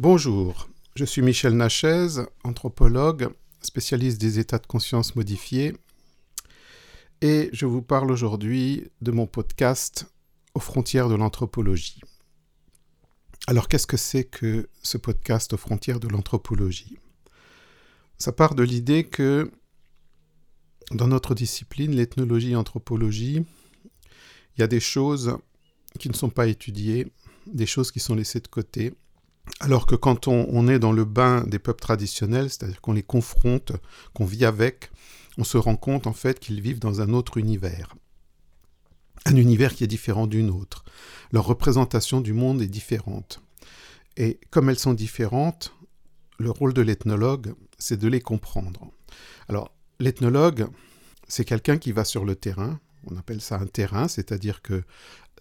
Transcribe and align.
Bonjour, 0.00 0.68
je 0.94 1.04
suis 1.04 1.22
Michel 1.22 1.54
Nachez, 1.54 2.22
anthropologue, 2.44 3.30
spécialiste 3.60 4.20
des 4.20 4.38
états 4.38 4.60
de 4.60 4.66
conscience 4.68 5.16
modifiés, 5.16 5.76
et 7.20 7.50
je 7.52 7.66
vous 7.66 7.82
parle 7.82 8.12
aujourd'hui 8.12 8.92
de 9.00 9.10
mon 9.10 9.26
podcast 9.26 10.06
aux 10.54 10.60
frontières 10.60 11.08
de 11.08 11.16
l'anthropologie. 11.16 12.00
Alors 13.48 13.66
qu'est-ce 13.66 13.88
que 13.88 13.96
c'est 13.96 14.22
que 14.22 14.68
ce 14.84 14.98
podcast 14.98 15.54
aux 15.54 15.56
frontières 15.56 15.98
de 15.98 16.06
l'anthropologie? 16.06 17.00
Ça 18.18 18.30
part 18.30 18.54
de 18.54 18.62
l'idée 18.62 19.02
que 19.02 19.50
dans 20.92 21.08
notre 21.08 21.34
discipline, 21.34 21.90
l'ethnologie 21.90 22.50
et 22.50 22.54
l'anthropologie, 22.54 23.44
il 24.54 24.60
y 24.60 24.62
a 24.62 24.68
des 24.68 24.78
choses 24.78 25.38
qui 25.98 26.08
ne 26.08 26.14
sont 26.14 26.30
pas 26.30 26.46
étudiées, 26.46 27.10
des 27.48 27.66
choses 27.66 27.90
qui 27.90 27.98
sont 27.98 28.14
laissées 28.14 28.38
de 28.38 28.46
côté, 28.46 28.94
alors 29.60 29.86
que 29.86 29.94
quand 29.94 30.28
on, 30.28 30.68
est 30.68 30.78
dans 30.78 30.92
le 30.92 31.04
bain 31.04 31.44
des 31.46 31.58
peuples 31.58 31.80
traditionnels, 31.80 32.50
c'est-à-dire 32.50 32.80
qu'on 32.80 32.92
les 32.92 33.02
confronte, 33.02 33.72
qu'on 34.14 34.24
vit 34.24 34.44
avec, 34.44 34.90
on 35.36 35.44
se 35.44 35.58
rend 35.58 35.76
compte 35.76 36.06
en 36.06 36.12
fait 36.12 36.38
qu'ils 36.38 36.60
vivent 36.60 36.78
dans 36.78 37.00
un 37.00 37.12
autre 37.12 37.36
univers. 37.36 37.94
Un 39.24 39.36
univers 39.36 39.74
qui 39.74 39.84
est 39.84 39.88
différent 39.88 40.26
d'une 40.26 40.50
autre. 40.50 40.84
Leur 41.32 41.44
représentation 41.44 42.20
du 42.20 42.32
monde 42.32 42.62
est 42.62 42.68
différente. 42.68 43.42
Et 44.16 44.40
comme 44.50 44.70
elles 44.70 44.78
sont 44.78 44.94
différentes, 44.94 45.74
le 46.38 46.50
rôle 46.50 46.72
de 46.72 46.82
l'ethnologue, 46.82 47.54
c'est 47.78 47.98
de 47.98 48.08
les 48.08 48.20
comprendre. 48.20 48.90
Alors, 49.48 49.72
l'ethnologue, 50.00 50.66
c'est 51.26 51.44
quelqu'un 51.44 51.78
qui 51.78 51.92
va 51.92 52.04
sur 52.04 52.24
le 52.24 52.36
terrain, 52.36 52.80
on 53.10 53.16
appelle 53.16 53.40
ça 53.40 53.56
un 53.56 53.66
terrain, 53.66 54.08
c'est-à-dire 54.08 54.62
que 54.62 54.82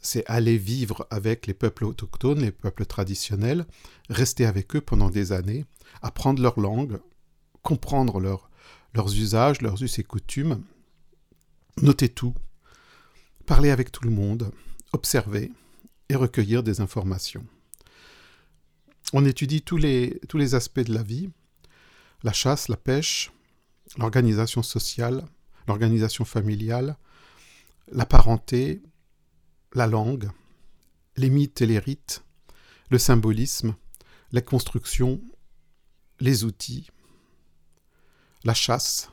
c'est 0.01 0.25
aller 0.27 0.57
vivre 0.57 1.07
avec 1.09 1.47
les 1.47 1.53
peuples 1.53 1.85
autochtones, 1.85 2.39
les 2.39 2.51
peuples 2.51 2.85
traditionnels, 2.85 3.65
rester 4.09 4.45
avec 4.45 4.75
eux 4.75 4.81
pendant 4.81 5.09
des 5.09 5.31
années, 5.31 5.65
apprendre 6.01 6.41
leur 6.41 6.59
langue, 6.59 6.99
comprendre 7.61 8.19
leurs 8.19 9.13
usages, 9.15 9.61
leurs 9.61 9.81
us 9.83 9.99
et 9.99 10.03
coutumes, 10.03 10.61
noter 11.81 12.09
tout, 12.09 12.35
parler 13.45 13.71
avec 13.71 13.91
tout 13.91 14.03
le 14.03 14.11
monde, 14.11 14.51
observer 14.93 15.51
et 16.09 16.15
recueillir 16.15 16.63
des 16.63 16.81
informations. 16.81 17.45
On 19.13 19.25
étudie 19.25 19.61
tous 19.61 19.77
les, 19.77 20.19
tous 20.27 20.37
les 20.37 20.55
aspects 20.55 20.81
de 20.81 20.93
la 20.93 21.03
vie, 21.03 21.29
la 22.23 22.33
chasse, 22.33 22.67
la 22.67 22.77
pêche, 22.77 23.31
l'organisation 23.97 24.63
sociale, 24.63 25.25
l'organisation 25.67 26.25
familiale, 26.25 26.97
la 27.91 28.05
parenté, 28.05 28.81
la 29.73 29.87
langue, 29.87 30.29
les 31.15 31.29
mythes 31.29 31.61
et 31.61 31.65
les 31.65 31.79
rites, 31.79 32.23
le 32.89 32.97
symbolisme, 32.97 33.75
la 34.31 34.41
construction, 34.41 35.21
les 36.19 36.43
outils, 36.43 36.89
la 38.43 38.53
chasse 38.53 39.09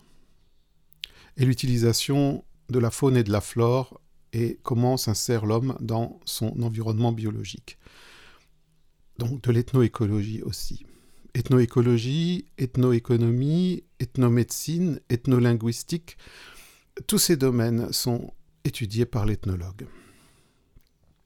et 1.37 1.45
l'utilisation 1.45 2.45
de 2.69 2.79
la 2.79 2.91
faune 2.91 3.17
et 3.17 3.25
de 3.25 3.33
la 3.33 3.41
flore 3.41 4.01
et 4.33 4.59
comment 4.63 4.97
s'insère 4.97 5.47
l'homme 5.47 5.77
dans 5.81 6.21
son 6.25 6.63
environnement 6.63 7.13
biologique. 7.13 7.79
Donc 9.19 9.43
de 9.43 9.53
l'ethnoécologie 9.53 10.43
aussi. 10.43 10.87
Ethnoécologie, 11.35 12.47
ethnoéconomie, 12.59 13.85
ethnomédecine, 14.01 15.01
ethnolinguistique, 15.09 16.17
tous 17.07 17.19
ces 17.19 17.37
domaines 17.37 17.93
sont 17.93 18.33
étudiés 18.65 19.07
par 19.07 19.27
l'ethnologue. 19.27 19.87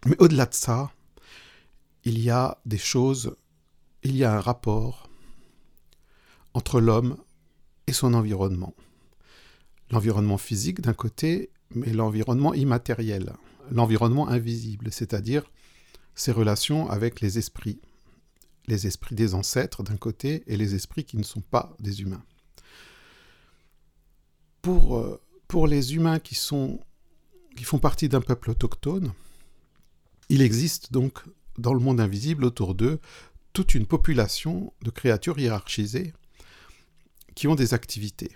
Mais 0.07 0.17
au-delà 0.19 0.47
de 0.47 0.55
ça, 0.55 0.93
il 2.05 2.19
y 2.21 2.31
a 2.31 2.59
des 2.67 2.79
choses, 2.79 3.37
il 4.03 4.17
y 4.17 4.25
a 4.25 4.35
un 4.35 4.41
rapport 4.41 5.09
entre 6.55 6.81
l'homme 6.81 7.17
et 7.87 7.93
son 7.93 8.15
environnement. 8.15 8.75
L'environnement 9.91 10.39
physique 10.39 10.81
d'un 10.81 10.95
côté, 10.95 11.51
mais 11.75 11.93
l'environnement 11.93 12.55
immatériel, 12.55 13.33
l'environnement 13.71 14.29
invisible, 14.29 14.93
c'est-à-dire 14.93 15.45
ses 16.15 16.33
relations 16.33 16.89
avec 16.91 17.21
les 17.21 17.39
esprits, 17.39 17.81
les 18.67 18.87
esprits 18.87 19.15
des 19.15 19.35
ancêtres 19.35 19.83
d'un 19.83 19.97
côté 19.97 20.43
et 20.47 20.57
les 20.57 20.75
esprits 20.75 21.05
qui 21.05 21.17
ne 21.17 21.23
sont 21.23 21.41
pas 21.41 21.75
des 21.79 22.03
humains. 22.03 22.25
Pour, 24.63 24.99
euh, 24.99 25.21
pour 25.47 25.67
les 25.67 25.95
humains 25.95 26.19
qui, 26.19 26.35
sont, 26.35 26.81
qui 27.59 27.65
font 27.65 27.81
partie 27.81 28.09
d'un 28.09 28.21
peuple 28.21 28.51
autochtone, 28.51 29.13
il 30.29 30.43
existe 30.43 30.93
donc 30.93 31.19
dans 31.59 31.75
le 31.75 31.81
monde 31.81 32.01
invisible 32.01 32.45
autour 32.45 32.77
d'eux 32.77 33.01
toute 33.53 33.75
une 33.75 33.85
population 33.85 34.73
de 34.83 34.91
créatures 34.91 35.41
hiérarchisées 35.41 36.13
qui 37.35 37.49
ont 37.49 37.57
des 37.57 37.75
activités, 37.75 38.31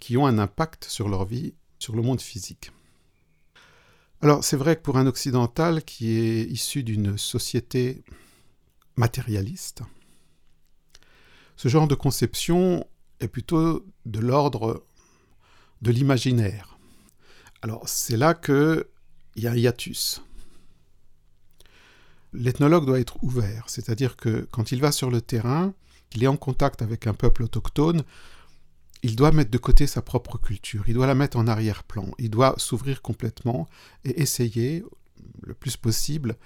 qui 0.00 0.18
ont 0.18 0.26
un 0.26 0.38
impact 0.38 0.84
sur 0.84 1.08
leur 1.08 1.24
vie, 1.24 1.54
sur 1.78 1.96
le 1.96 2.02
monde 2.02 2.20
physique. 2.20 2.70
Alors 4.20 4.44
c'est 4.44 4.56
vrai 4.56 4.76
que 4.76 4.82
pour 4.82 4.98
un 4.98 5.06
occidental 5.06 5.82
qui 5.82 6.18
est 6.18 6.42
issu 6.42 6.82
d'une 6.82 7.16
société 7.16 8.04
matérialiste, 8.96 9.80
ce 11.56 11.68
genre 11.68 11.88
de 11.88 11.94
conception 11.94 12.86
est 13.20 13.28
plutôt 13.28 13.86
de 14.04 14.18
l'ordre 14.18 14.84
de 15.80 15.90
l'imaginaire. 15.90 16.77
Alors 17.62 17.88
c'est 17.88 18.16
là 18.16 18.34
qu'il 18.34 18.84
y 19.36 19.46
a 19.46 19.52
un 19.52 19.56
hiatus. 19.56 20.22
L'ethnologue 22.32 22.86
doit 22.86 23.00
être 23.00 23.22
ouvert, 23.22 23.64
c'est-à-dire 23.68 24.16
que 24.16 24.46
quand 24.50 24.70
il 24.70 24.80
va 24.80 24.92
sur 24.92 25.10
le 25.10 25.20
terrain, 25.20 25.72
il 26.14 26.22
est 26.22 26.28
en 26.28 26.36
contact 26.36 26.82
avec 26.82 27.06
un 27.06 27.14
peuple 27.14 27.42
autochtone, 27.42 28.02
il 29.02 29.16
doit 29.16 29.32
mettre 29.32 29.50
de 29.50 29.58
côté 29.58 29.86
sa 29.86 30.02
propre 30.02 30.38
culture, 30.38 30.84
il 30.88 30.94
doit 30.94 31.06
la 31.06 31.14
mettre 31.14 31.36
en 31.36 31.46
arrière-plan, 31.46 32.10
il 32.18 32.30
doit 32.30 32.54
s'ouvrir 32.58 33.02
complètement 33.02 33.68
et 34.04 34.20
essayer, 34.20 34.84
le 35.42 35.54
plus 35.54 35.76
possible, 35.76 36.36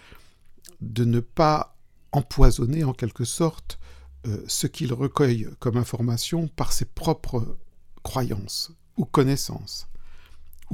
de 0.81 1.05
ne 1.05 1.21
pas 1.21 1.77
empoisonner 2.13 2.85
en 2.85 2.93
quelque 2.93 3.25
sorte 3.25 3.79
euh, 4.27 4.45
ce 4.47 4.67
qu'il 4.67 4.93
recueille 4.93 5.49
comme 5.59 5.77
information 5.77 6.47
par 6.49 6.73
ses 6.73 6.85
propres 6.85 7.57
croyances 8.03 8.73
ou 8.97 9.05
connaissances, 9.05 9.89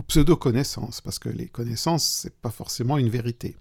pseudo-connaissances, 0.03 1.01
parce 1.01 1.19
que 1.19 1.29
les 1.29 1.49
connaissances, 1.49 2.05
c'est 2.05 2.37
pas 2.37 2.51
forcément 2.51 2.99
une 2.99 3.09
vérité. 3.09 3.57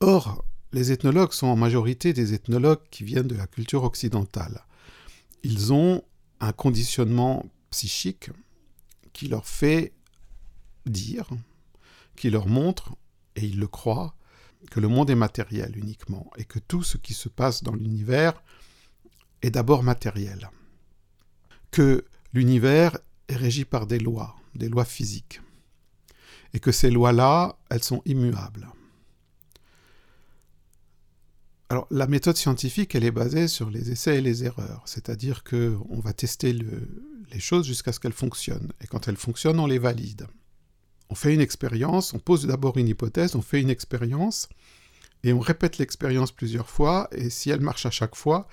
Or, 0.00 0.44
les 0.72 0.92
ethnologues 0.92 1.32
sont 1.32 1.46
en 1.46 1.56
majorité 1.56 2.12
des 2.12 2.34
ethnologues 2.34 2.82
qui 2.90 3.04
viennent 3.04 3.28
de 3.28 3.34
la 3.34 3.46
culture 3.46 3.84
occidentale. 3.84 4.64
Ils 5.42 5.72
ont 5.72 6.02
un 6.40 6.52
conditionnement 6.52 7.46
psychique 7.70 8.30
qui 9.12 9.28
leur 9.28 9.46
fait 9.46 9.94
dire, 10.84 11.28
qui 12.16 12.30
leur 12.30 12.46
montre, 12.46 12.94
et 13.36 13.44
ils 13.44 13.58
le 13.58 13.66
croient, 13.66 14.14
que 14.70 14.80
le 14.80 14.88
monde 14.88 15.10
est 15.10 15.14
matériel 15.14 15.76
uniquement, 15.76 16.30
et 16.36 16.44
que 16.44 16.58
tout 16.58 16.82
ce 16.82 16.98
qui 16.98 17.14
se 17.14 17.28
passe 17.28 17.62
dans 17.62 17.74
l'univers 17.74 18.42
est 19.42 19.50
d'abord 19.50 19.82
matériel. 19.82 20.50
Que 21.70 22.04
l'univers 22.32 22.98
est 23.28 23.36
régi 23.36 23.64
par 23.64 23.86
des 23.86 23.98
lois, 23.98 24.36
des 24.56 24.68
lois 24.68 24.84
physiques, 24.84 25.40
et 26.52 26.60
que 26.60 26.72
ces 26.72 26.90
lois-là, 26.90 27.58
elles 27.70 27.82
sont 27.82 28.02
immuables. 28.04 28.68
Alors, 31.68 31.88
la 31.90 32.06
méthode 32.06 32.36
scientifique, 32.36 32.94
elle 32.94 33.04
est 33.04 33.10
basée 33.10 33.48
sur 33.48 33.70
les 33.70 33.90
essais 33.90 34.18
et 34.18 34.20
les 34.20 34.44
erreurs, 34.44 34.82
c'est-à-dire 34.86 35.42
qu'on 35.42 35.98
va 36.00 36.12
tester 36.12 36.52
les 36.52 37.40
choses 37.40 37.66
jusqu'à 37.66 37.92
ce 37.92 37.98
qu'elles 37.98 38.12
fonctionnent, 38.12 38.72
et 38.80 38.86
quand 38.86 39.08
elles 39.08 39.16
fonctionnent, 39.16 39.58
on 39.58 39.66
les 39.66 39.80
valide. 39.80 40.28
On 41.08 41.14
fait 41.14 41.34
une 41.34 41.40
expérience, 41.40 42.14
on 42.14 42.18
pose 42.18 42.46
d'abord 42.46 42.78
une 42.78 42.88
hypothèse, 42.88 43.34
on 43.34 43.42
fait 43.42 43.60
une 43.60 43.70
expérience, 43.70 44.48
et 45.24 45.32
on 45.32 45.40
répète 45.40 45.78
l'expérience 45.78 46.30
plusieurs 46.30 46.70
fois, 46.70 47.08
et 47.10 47.30
si 47.30 47.50
elle 47.50 47.60
marche 47.60 47.86
à 47.86 47.90
chaque 47.90 48.14
fois, 48.14 48.46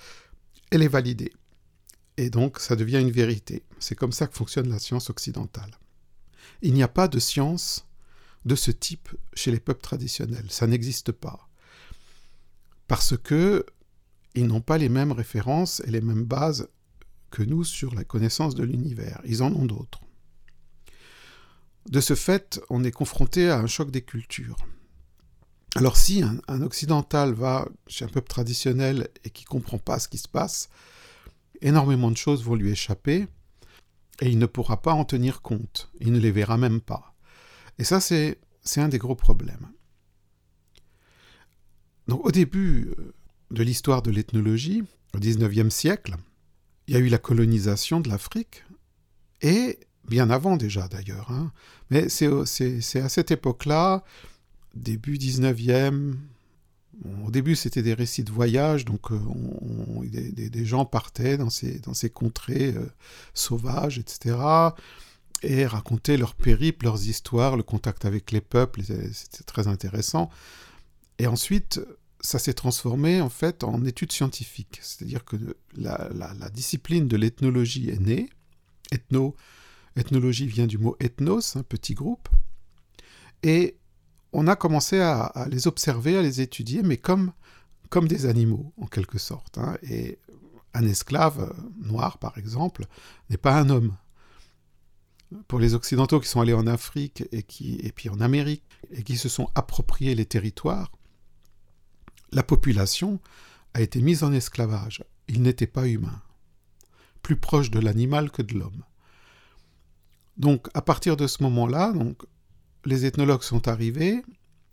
elle 0.71 0.81
est 0.81 0.87
validée. 0.87 1.33
Et 2.17 2.31
donc, 2.31 2.59
ça 2.59 2.75
devient 2.75 2.99
une 2.99 3.11
vérité. 3.11 3.63
C'est 3.79 3.95
comme 3.95 4.11
ça 4.11 4.25
que 4.25 4.35
fonctionne 4.35 4.69
la 4.69 4.79
science 4.79 5.11
occidentale. 5.11 5.77
Il 6.63 6.73
n'y 6.73 6.81
a 6.81 6.87
pas 6.87 7.07
de 7.07 7.19
science 7.19 7.85
de 8.45 8.55
ce 8.55 8.71
type 8.71 9.09
chez 9.35 9.51
les 9.51 9.59
peuples 9.59 9.83
traditionnels, 9.83 10.47
ça 10.49 10.65
n'existe 10.65 11.11
pas 11.11 11.47
parce 12.87 13.17
que 13.17 13.65
ils 14.35 14.47
n'ont 14.47 14.61
pas 14.61 14.77
les 14.77 14.89
mêmes 14.89 15.11
références 15.11 15.81
et 15.85 15.91
les 15.91 16.01
mêmes 16.01 16.25
bases 16.25 16.67
que 17.31 17.43
nous 17.43 17.63
sur 17.63 17.93
la 17.93 18.03
connaissance 18.03 18.55
de 18.55 18.63
l'univers. 18.63 19.21
Ils 19.25 19.43
en 19.43 19.53
ont 19.53 19.65
d'autres. 19.65 20.01
De 21.89 21.99
ce 21.99 22.15
fait, 22.15 22.61
on 22.69 22.83
est 22.83 22.91
confronté 22.91 23.49
à 23.49 23.59
un 23.59 23.67
choc 23.67 23.91
des 23.91 24.01
cultures. 24.01 24.57
Alors 25.75 25.97
si 25.97 26.23
un, 26.23 26.61
occidental 26.61 27.33
va 27.33 27.67
chez 27.87 28.05
un 28.05 28.09
peuple 28.09 28.27
traditionnel 28.27 29.09
et 29.23 29.31
qui 29.31 29.43
ne 29.43 29.49
comprend 29.49 29.79
pas 29.79 29.99
ce 29.99 30.07
qui 30.07 30.19
se 30.19 30.27
passe, 30.27 30.69
énormément 31.61 32.11
de 32.11 32.17
choses 32.17 32.43
vont 32.43 32.55
lui 32.55 32.71
échapper 32.71 33.27
et 34.21 34.29
il 34.29 34.37
ne 34.37 34.45
pourra 34.45 34.81
pas 34.81 34.93
en 34.93 35.05
tenir 35.05 35.41
compte. 35.41 35.91
Il 35.99 36.11
ne 36.11 36.19
les 36.19 36.31
verra 36.31 36.57
même 36.57 36.81
pas. 36.81 37.15
Et 37.79 37.83
ça, 37.83 37.99
c'est 37.99 38.37
un 38.77 38.89
des 38.89 38.97
gros 38.99 39.15
problèmes. 39.15 39.67
Donc 42.07 42.25
au 42.25 42.31
début 42.31 42.93
euh, 42.99 43.13
de 43.51 43.63
l'histoire 43.63 44.01
de 44.01 44.11
l'ethnologie 44.11 44.83
au 45.13 45.19
XIXe 45.19 45.73
siècle. 45.73 46.15
Il 46.87 46.93
y 46.93 46.97
a 46.97 46.99
eu 46.99 47.07
la 47.07 47.17
colonisation 47.17 48.01
de 48.01 48.09
l'Afrique, 48.09 48.65
et 49.41 49.79
bien 50.09 50.29
avant 50.29 50.57
déjà 50.57 50.87
d'ailleurs. 50.87 51.31
Hein. 51.31 51.53
Mais 51.89 52.09
c'est 52.09 52.99
à 52.99 53.09
cette 53.09 53.31
époque-là, 53.31 54.03
début 54.73 55.17
19e, 55.17 56.15
au 57.25 57.31
début 57.31 57.55
c'était 57.55 57.81
des 57.81 57.93
récits 57.93 58.23
de 58.23 58.31
voyage, 58.31 58.85
donc 58.85 59.11
euh, 59.11 59.19
des, 60.03 60.65
gens 60.65 60.85
partaient 60.85 61.37
dans 61.37 61.49
ces, 61.49 62.09
contrées 62.09 62.73
euh, 62.75 62.85
sauvages, 63.33 63.97
etc 63.97 64.35
et 65.43 65.65
racontaient 65.65 66.17
leurs 66.17 66.35
périples, 66.35 66.85
leurs 66.85 67.07
histoires, 67.07 67.57
le 67.57 67.63
contact 67.63 68.05
avec 68.05 68.31
les 68.31 68.41
peuples, 68.41 68.81
c'était 68.81 69.43
très 69.43 69.67
intéressant. 69.67 70.29
Et 71.19 71.27
ensuite, 71.27 71.81
ça 72.21 72.39
s'est 72.39 72.53
transformé 72.53 73.21
en 73.21 73.29
fait 73.29 73.63
en 73.63 73.83
études 73.85 74.13
scientifiques, 74.13 74.79
c'est-à-dire 74.81 75.25
que 75.25 75.35
la, 75.75 76.09
discipline 76.53 77.07
de 77.07 77.17
l'ethnologie 77.17 77.89
est 77.89 77.99
née. 77.99 78.29
Ethno, 78.91 79.35
ethnologie 79.95 80.47
vient 80.47 80.67
du 80.67 80.77
mot 80.77 80.95
ethnos, 80.99 81.57
un 81.57 81.63
petit 81.63 81.93
groupe, 81.93 82.29
et 83.43 83.75
on 84.33 84.47
a 84.47 84.55
commencé 84.55 84.99
à, 84.99 85.47
les 85.49 85.67
observer, 85.67 86.17
à 86.17 86.21
les 86.21 86.41
étudier, 86.41 86.81
mais 86.83 86.97
comme, 86.97 87.31
des 88.07 88.25
animaux 88.25 88.73
en 88.81 88.87
quelque 88.87 89.19
sorte. 89.19 89.59
Hein. 89.59 89.77
Et 89.83 90.17
un 90.73 90.83
esclave 90.83 91.53
noir, 91.77 92.17
par 92.17 92.39
exemple, 92.39 92.87
n'est 93.29 93.37
pas 93.37 93.55
un 93.55 93.69
homme 93.69 93.95
pour 95.47 95.59
les 95.59 95.75
Occidentaux 95.75 96.19
qui 96.19 96.27
sont 96.27 96.41
allés 96.41 96.53
en 96.53 96.67
Afrique 96.67 97.23
et, 97.31 97.43
qui, 97.43 97.75
et 97.83 97.91
puis 97.91 98.09
en 98.09 98.19
Amérique 98.19 98.63
et 98.91 99.03
qui 99.03 99.17
se 99.17 99.29
sont 99.29 99.49
appropriés 99.55 100.15
les 100.15 100.25
territoires, 100.25 100.91
la 102.31 102.43
population 102.43 103.19
a 103.73 103.81
été 103.81 104.01
mise 104.01 104.23
en 104.23 104.33
esclavage. 104.33 105.03
Il 105.27 105.41
n'était 105.41 105.67
pas 105.67 105.87
humain, 105.87 106.21
plus 107.21 107.35
proche 107.35 107.71
de 107.71 107.79
l'animal 107.79 108.31
que 108.31 108.41
de 108.41 108.55
l'homme. 108.55 108.83
Donc 110.37 110.67
à 110.73 110.81
partir 110.81 111.15
de 111.15 111.27
ce 111.27 111.43
moment-là, 111.43 111.93
les 112.85 113.05
ethnologues 113.05 113.43
sont 113.43 113.67
arrivés 113.67 114.23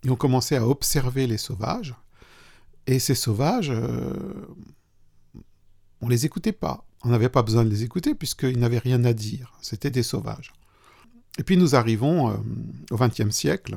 et 0.05 0.11
ont 0.11 0.17
commencé 0.17 0.57
à 0.57 0.67
observer 0.67 1.27
les 1.27 1.39
sauvages. 1.39 1.95
Et 2.87 2.99
ces 2.99 3.15
sauvages, 3.15 3.71
euh, 3.71 4.47
on 6.01 6.07
ne 6.07 6.11
les 6.11 6.27
écoutait 6.27 6.53
pas. 6.53 6.85
On 7.03 7.11
n'avait 7.11 7.29
pas 7.29 7.43
besoin 7.43 7.65
de 7.65 7.71
les 7.71 7.83
écouter 7.83 8.15
puisqu'ils 8.15 8.59
n'avaient 8.59 8.79
rien 8.79 9.05
à 9.05 9.12
dire. 9.12 9.53
C'était 9.61 9.91
des 9.91 10.03
sauvages. 10.03 10.53
Et 11.39 11.45
puis 11.45 11.57
nous 11.57 11.75
arrivons 11.75 12.31
euh, 12.31 12.37
au 12.91 12.97
XXe 12.97 13.31
siècle. 13.31 13.77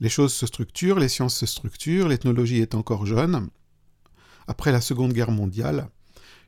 Les 0.00 0.08
choses 0.08 0.32
se 0.32 0.46
structurent, 0.46 0.98
les 0.98 1.08
sciences 1.08 1.36
se 1.36 1.46
structurent, 1.46 2.08
l'ethnologie 2.08 2.60
est 2.60 2.74
encore 2.74 3.04
jeune. 3.04 3.48
Après 4.46 4.72
la 4.72 4.80
Seconde 4.80 5.12
Guerre 5.12 5.32
mondiale, 5.32 5.88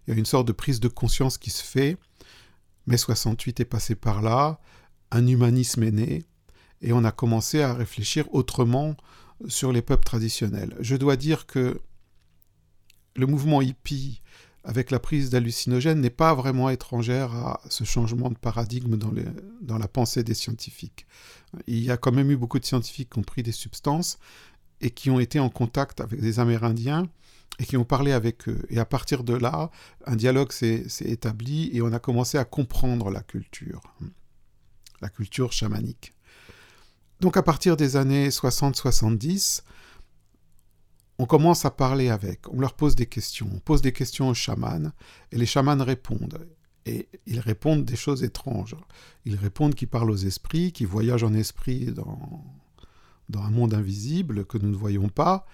il 0.06 0.14
y 0.14 0.16
a 0.16 0.18
une 0.18 0.26
sorte 0.26 0.46
de 0.46 0.52
prise 0.52 0.80
de 0.80 0.88
conscience 0.88 1.36
qui 1.36 1.50
se 1.50 1.64
fait. 1.64 1.96
Mai 2.86 2.96
68 2.96 3.60
est 3.60 3.64
passé 3.64 3.94
par 3.94 4.22
là, 4.22 4.60
un 5.10 5.26
humanisme 5.26 5.82
est 5.82 5.90
né, 5.90 6.24
et 6.82 6.92
on 6.92 7.04
a 7.04 7.12
commencé 7.12 7.62
à 7.62 7.74
réfléchir 7.74 8.26
autrement 8.32 8.96
sur 9.48 9.72
les 9.72 9.82
peuples 9.82 10.04
traditionnels. 10.04 10.76
Je 10.80 10.96
dois 10.96 11.16
dire 11.16 11.46
que 11.46 11.80
le 13.16 13.26
mouvement 13.26 13.60
hippie 13.60 14.22
avec 14.64 14.90
la 14.90 14.98
prise 14.98 15.30
d'hallucinogènes 15.30 16.00
n'est 16.00 16.10
pas 16.10 16.34
vraiment 16.34 16.68
étrangère 16.68 17.34
à 17.34 17.60
ce 17.68 17.84
changement 17.84 18.28
de 18.28 18.36
paradigme 18.36 18.96
dans, 18.96 19.78
la 19.78 19.88
pensée 19.88 20.22
des 20.22 20.34
scientifiques. 20.34 21.06
Il 21.66 21.82
y 21.82 21.90
a 21.90 21.96
quand 21.96 22.12
même 22.12 22.30
eu 22.30 22.36
beaucoup 22.36 22.58
de 22.58 22.66
scientifiques 22.66 23.10
qui 23.10 23.18
ont 23.18 23.22
pris 23.22 23.42
des 23.42 23.52
substances 23.52 24.18
et 24.80 24.90
qui 24.90 25.10
ont 25.10 25.18
été 25.18 25.40
en 25.40 25.48
contact 25.48 26.00
avec 26.00 26.20
des 26.20 26.40
Amérindiens 26.40 27.08
et 27.58 27.64
qui 27.64 27.76
ont 27.76 27.84
parlé 27.84 28.12
avec 28.12 28.48
eux. 28.48 28.62
Et 28.68 28.78
à 28.78 28.84
partir 28.84 29.24
de 29.24 29.34
là, 29.34 29.70
un 30.06 30.16
dialogue 30.16 30.52
s'est 30.52 30.84
établi 31.00 31.70
et 31.74 31.80
on 31.80 31.92
a 31.92 31.98
commencé 31.98 32.36
à 32.36 32.44
comprendre 32.44 33.10
la 33.10 33.22
culture, 33.22 33.80
la 35.00 35.08
culture 35.08 35.52
chamanique. 35.52 36.14
Donc 37.20 37.36
à 37.36 37.42
partir 37.42 37.76
des 37.76 37.96
années 37.96 38.28
60-70, 38.28 39.62
on 41.18 41.26
commence 41.26 41.66
à 41.66 41.70
parler 41.70 42.08
avec, 42.08 42.48
on 42.48 42.60
leur 42.60 42.74
pose 42.74 42.96
des 42.96 43.06
questions, 43.06 43.50
on 43.52 43.58
pose 43.58 43.82
des 43.82 43.92
questions 43.92 44.28
aux 44.30 44.34
chamans, 44.34 44.90
et 45.32 45.36
les 45.36 45.46
chamans 45.46 45.76
répondent. 45.84 46.48
Et 46.86 47.08
ils 47.26 47.40
répondent 47.40 47.84
des 47.84 47.96
choses 47.96 48.22
étranges. 48.24 48.74
Ils 49.26 49.36
répondent 49.36 49.74
qu'ils 49.74 49.88
parlent 49.88 50.10
aux 50.10 50.16
esprits, 50.16 50.72
qu'ils 50.72 50.86
voyagent 50.86 51.24
en 51.24 51.34
esprit 51.34 51.92
dans, 51.92 52.42
dans 53.28 53.42
un 53.42 53.50
monde 53.50 53.74
invisible 53.74 54.46
que 54.46 54.56
nous 54.56 54.70
ne 54.70 54.76
voyons 54.76 55.10
pas, 55.10 55.46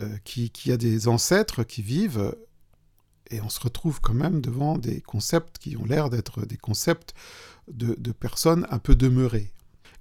euh, 0.00 0.16
qu'il 0.24 0.50
y 0.64 0.72
a 0.72 0.78
des 0.78 1.06
ancêtres 1.06 1.64
qui 1.64 1.82
vivent, 1.82 2.34
et 3.32 3.40
on 3.40 3.48
se 3.48 3.60
retrouve 3.60 4.00
quand 4.00 4.14
même 4.14 4.40
devant 4.40 4.78
des 4.78 5.00
concepts 5.00 5.58
qui 5.58 5.76
ont 5.76 5.84
l'air 5.84 6.10
d'être 6.10 6.46
des 6.46 6.58
concepts 6.58 7.14
de, 7.68 7.94
personnes 8.12 8.66
un 8.70 8.78
peu 8.78 8.94
demeurées. 8.94 9.52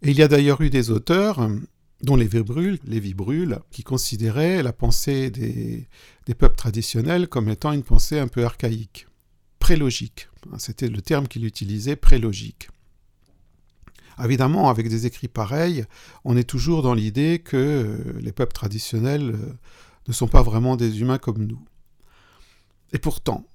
Et 0.02 0.12
il 0.12 0.18
y 0.18 0.24
a 0.24 0.28
d'ailleurs 0.28 0.62
eu 0.62 0.70
des 0.70 0.92
auteurs 0.92 1.48
dont 2.02 2.16
Lévi 2.16 2.42
Brûle, 2.42 2.80
Lévi 2.84 3.14
Brûle, 3.14 3.60
qui 3.72 3.84
considérait 3.84 4.64
la 4.64 4.74
pensée 4.74 5.30
des, 5.30 5.88
peuples 6.38 6.56
traditionnels 6.56 7.28
comme 7.28 7.50
étant 7.50 7.72
une 7.72 7.84
pensée 7.84 8.20
un 8.20 8.28
peu 8.28 8.44
archaïque, 8.44 9.08
prélogique. 9.60 10.28
C'était 10.58 10.88
le 10.88 11.02
terme 11.02 11.28
qu'il 11.28 11.46
utilisait, 11.46 11.96
prélogique. 11.96 12.70
Évidemment, 14.24 14.70
avec 14.70 14.90
des 14.90 15.06
écrits 15.06 15.28
pareils, 15.28 15.86
on 16.26 16.36
est 16.36 16.44
toujours 16.44 16.82
dans 16.82 16.94
l'idée 16.94 17.40
que 17.40 17.58
euh, 17.58 18.20
les 18.20 18.32
peuples 18.32 18.54
traditionnels 18.54 19.32
euh, 19.32 19.54
ne 20.08 20.14
sont 20.14 20.28
pas 20.28 20.44
vraiment 20.44 20.76
des 20.76 21.02
humains 21.02 21.18
comme 21.18 21.46
nous. 21.46 21.60
Et 22.94 23.00
pourtant, 23.00 23.46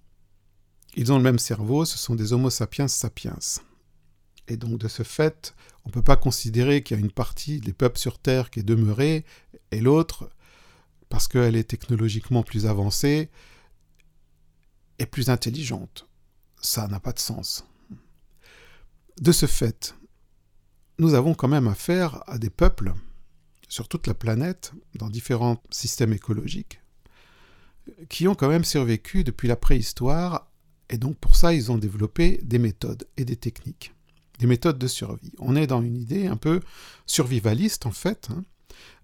ils 0.94 1.12
ont 1.12 1.18
le 1.18 1.22
même 1.22 1.38
cerveau, 1.38 1.84
ce 1.84 1.98
sont 1.98 2.14
des 2.14 2.32
Homo 2.32 2.50
sapiens 2.50 2.88
sapiens. 2.88 3.38
Et 4.48 4.56
donc 4.56 4.78
de 4.78 4.88
ce 4.88 5.02
fait, 5.02 5.54
on 5.84 5.90
ne 5.90 5.92
peut 5.92 6.02
pas 6.02 6.16
considérer 6.16 6.82
qu'il 6.82 6.96
y 6.96 7.00
a 7.00 7.04
une 7.04 7.12
partie 7.12 7.60
des 7.60 7.72
peuples 7.72 7.98
sur 7.98 8.18
Terre 8.18 8.50
qui 8.50 8.60
est 8.60 8.64
demeurée 8.64 9.24
et 9.70 9.80
l'autre, 9.80 10.30
parce 11.08 11.28
qu'elle 11.28 11.56
est 11.56 11.68
technologiquement 11.68 12.42
plus 12.42 12.66
avancée, 12.66 13.30
est 14.98 15.06
plus 15.06 15.28
intelligente. 15.28 16.08
Ça 16.60 16.88
n'a 16.88 17.00
pas 17.00 17.12
de 17.12 17.18
sens. 17.18 17.64
De 19.20 19.32
ce 19.32 19.46
fait, 19.46 19.94
nous 20.98 21.14
avons 21.14 21.34
quand 21.34 21.48
même 21.48 21.68
affaire 21.68 22.22
à 22.26 22.38
des 22.38 22.50
peuples 22.50 22.94
sur 23.68 23.88
toute 23.88 24.06
la 24.06 24.14
planète, 24.14 24.72
dans 24.94 25.10
différents 25.10 25.62
systèmes 25.70 26.12
écologiques, 26.12 26.80
qui 28.08 28.28
ont 28.28 28.34
quand 28.34 28.48
même 28.48 28.64
survécu 28.64 29.24
depuis 29.24 29.48
la 29.48 29.56
préhistoire, 29.56 30.50
et 30.90 30.98
donc 30.98 31.16
pour 31.18 31.36
ça 31.36 31.52
ils 31.52 31.70
ont 31.72 31.78
développé 31.78 32.40
des 32.42 32.58
méthodes 32.58 33.06
et 33.16 33.24
des 33.24 33.36
techniques 33.36 33.92
des 34.38 34.46
méthodes 34.46 34.78
de 34.78 34.86
survie. 34.86 35.32
On 35.38 35.56
est 35.56 35.66
dans 35.66 35.82
une 35.82 35.96
idée 35.96 36.26
un 36.26 36.36
peu 36.36 36.60
survivaliste 37.06 37.86
en 37.86 37.90
fait, 37.90 38.28
hein. 38.30 38.44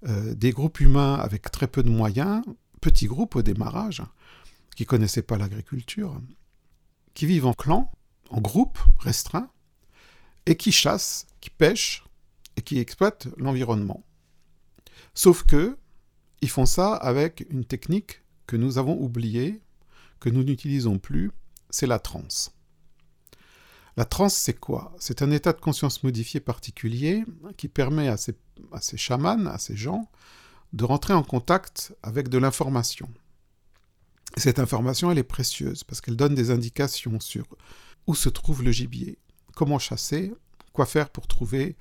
euh, 0.07 0.35
des 0.35 0.53
groupes 0.53 0.81
humains 0.81 1.15
avec 1.15 1.51
très 1.51 1.67
peu 1.67 1.83
de 1.83 1.91
moyens, 1.91 2.43
petits 2.81 3.07
groupes 3.07 3.37
au 3.37 3.43
démarrage, 3.43 4.03
qui 4.77 4.87
connaissaient 4.87 5.23
pas 5.23 5.39
l'agriculture, 5.39 6.21
qui 7.15 7.27
vivent 7.27 7.47
en 7.47 7.55
clan, 7.55 7.91
en 8.31 8.41
groupe 8.41 8.79
restreint, 8.99 9.51
et 10.47 10.57
qui 10.57 10.73
chassent, 10.73 11.27
qui 11.41 11.51
pêchent 11.51 12.05
et 12.57 12.63
qui 12.63 12.79
exploitent 12.79 13.29
l'environnement. 13.37 14.05
Sauf 15.15 15.45
que 15.45 15.79
ils 16.41 16.51
font 16.51 16.67
ça 16.67 16.95
avec 16.95 17.47
une 17.51 17.65
technique 17.65 18.22
que 18.47 18.57
nous 18.57 18.79
avons 18.79 19.01
oubliée, 19.01 19.61
que 20.21 20.29
nous 20.29 20.45
n'utilisons 20.45 20.99
plus, 20.99 21.31
c'est 21.71 21.87
la 21.87 21.99
transe. 21.99 22.53
La 23.97 24.05
transe, 24.05 24.35
c'est 24.35 24.59
quoi? 24.59 24.95
C'est 24.99 25.23
un 25.23 25.31
état 25.31 25.53
de 25.53 25.61
conscience 25.61 26.03
modifié 26.03 26.41
particulier 26.41 27.25
qui 27.57 27.69
permet 27.69 28.09
à 28.09 28.17
ces, 28.17 28.35
à 28.73 28.81
ces 28.81 28.97
chamans, 28.97 29.47
à 29.47 29.59
ces 29.59 29.77
gens, 29.77 30.11
de 30.73 30.85
rentrer 30.85 31.13
en 31.13 31.23
contact 31.23 31.95
avec 32.03 32.29
de 32.29 32.39
l'information. 32.39 33.11
Cette 34.39 34.59
information, 34.59 35.11
elle 35.11 35.19
est 35.19 35.23
précieuse 35.23 35.85
parce 35.85 36.01
qu'elle 36.01 36.17
donne 36.17 36.35
des 36.35 36.51
indications 36.51 37.21
sur 37.21 37.45
où 38.07 38.15
se 38.15 38.31
trouve 38.31 38.63
le 38.63 38.73
gibier, 38.73 39.19
comment 39.55 39.79
chasser, 39.79 40.33
quoi 40.73 40.87
faire 40.87 41.11
pour 41.11 41.27
trouver, 41.27 41.77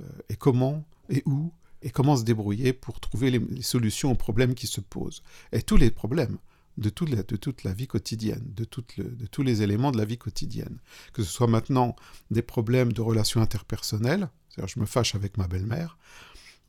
euh, 0.00 0.06
et 0.28 0.36
comment, 0.36 0.84
et 1.08 1.22
où, 1.26 1.52
et 1.82 1.90
comment 1.90 2.16
se 2.16 2.24
débrouiller 2.24 2.72
pour 2.72 3.00
trouver 3.00 3.30
les 3.30 3.62
solutions 3.62 4.12
aux 4.12 4.16
problèmes 4.16 4.54
qui 4.54 4.66
se 4.66 4.80
posent. 4.80 5.22
Et 5.52 5.62
tous 5.62 5.76
les 5.76 5.90
problèmes, 5.90 6.38
de 6.78 6.88
toute, 6.88 7.64
la, 7.64 7.72
vie 7.72 7.86
quotidienne, 7.86 8.42
de, 8.54 8.64
de 8.64 9.26
tous 9.26 9.42
les 9.42 9.62
éléments 9.62 9.92
de 9.92 9.98
la 9.98 10.04
vie 10.04 10.18
quotidienne. 10.18 10.78
Que 11.12 11.22
ce 11.22 11.30
soit 11.30 11.46
maintenant 11.46 11.96
des 12.30 12.42
problèmes 12.42 12.92
de 12.92 13.00
relations 13.00 13.42
interpersonnelles, 13.42 14.28
c'est-à-dire 14.48 14.72
je 14.74 14.80
me 14.80 14.86
fâche 14.86 15.14
avec 15.14 15.36
ma 15.36 15.48
belle-mère, 15.48 15.98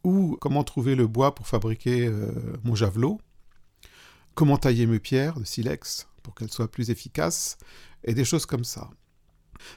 ou 0.03 0.37
comment 0.41 0.63
trouver 0.63 0.95
le 0.95 1.07
bois 1.07 1.35
pour 1.35 1.47
fabriquer 1.47 2.05
euh, 2.07 2.31
mon 2.63 2.75
javelot, 2.75 3.21
comment 4.35 4.57
tailler 4.57 4.85
mes 4.85 4.99
pierres 4.99 5.39
de 5.39 5.45
silex 5.45 6.07
pour 6.21 6.35
qu'elles 6.35 6.51
soient 6.51 6.71
plus 6.71 6.89
efficaces, 6.89 7.57
et 8.03 8.13
des 8.13 8.25
choses 8.25 8.45
comme 8.45 8.63
ça. 8.63 8.89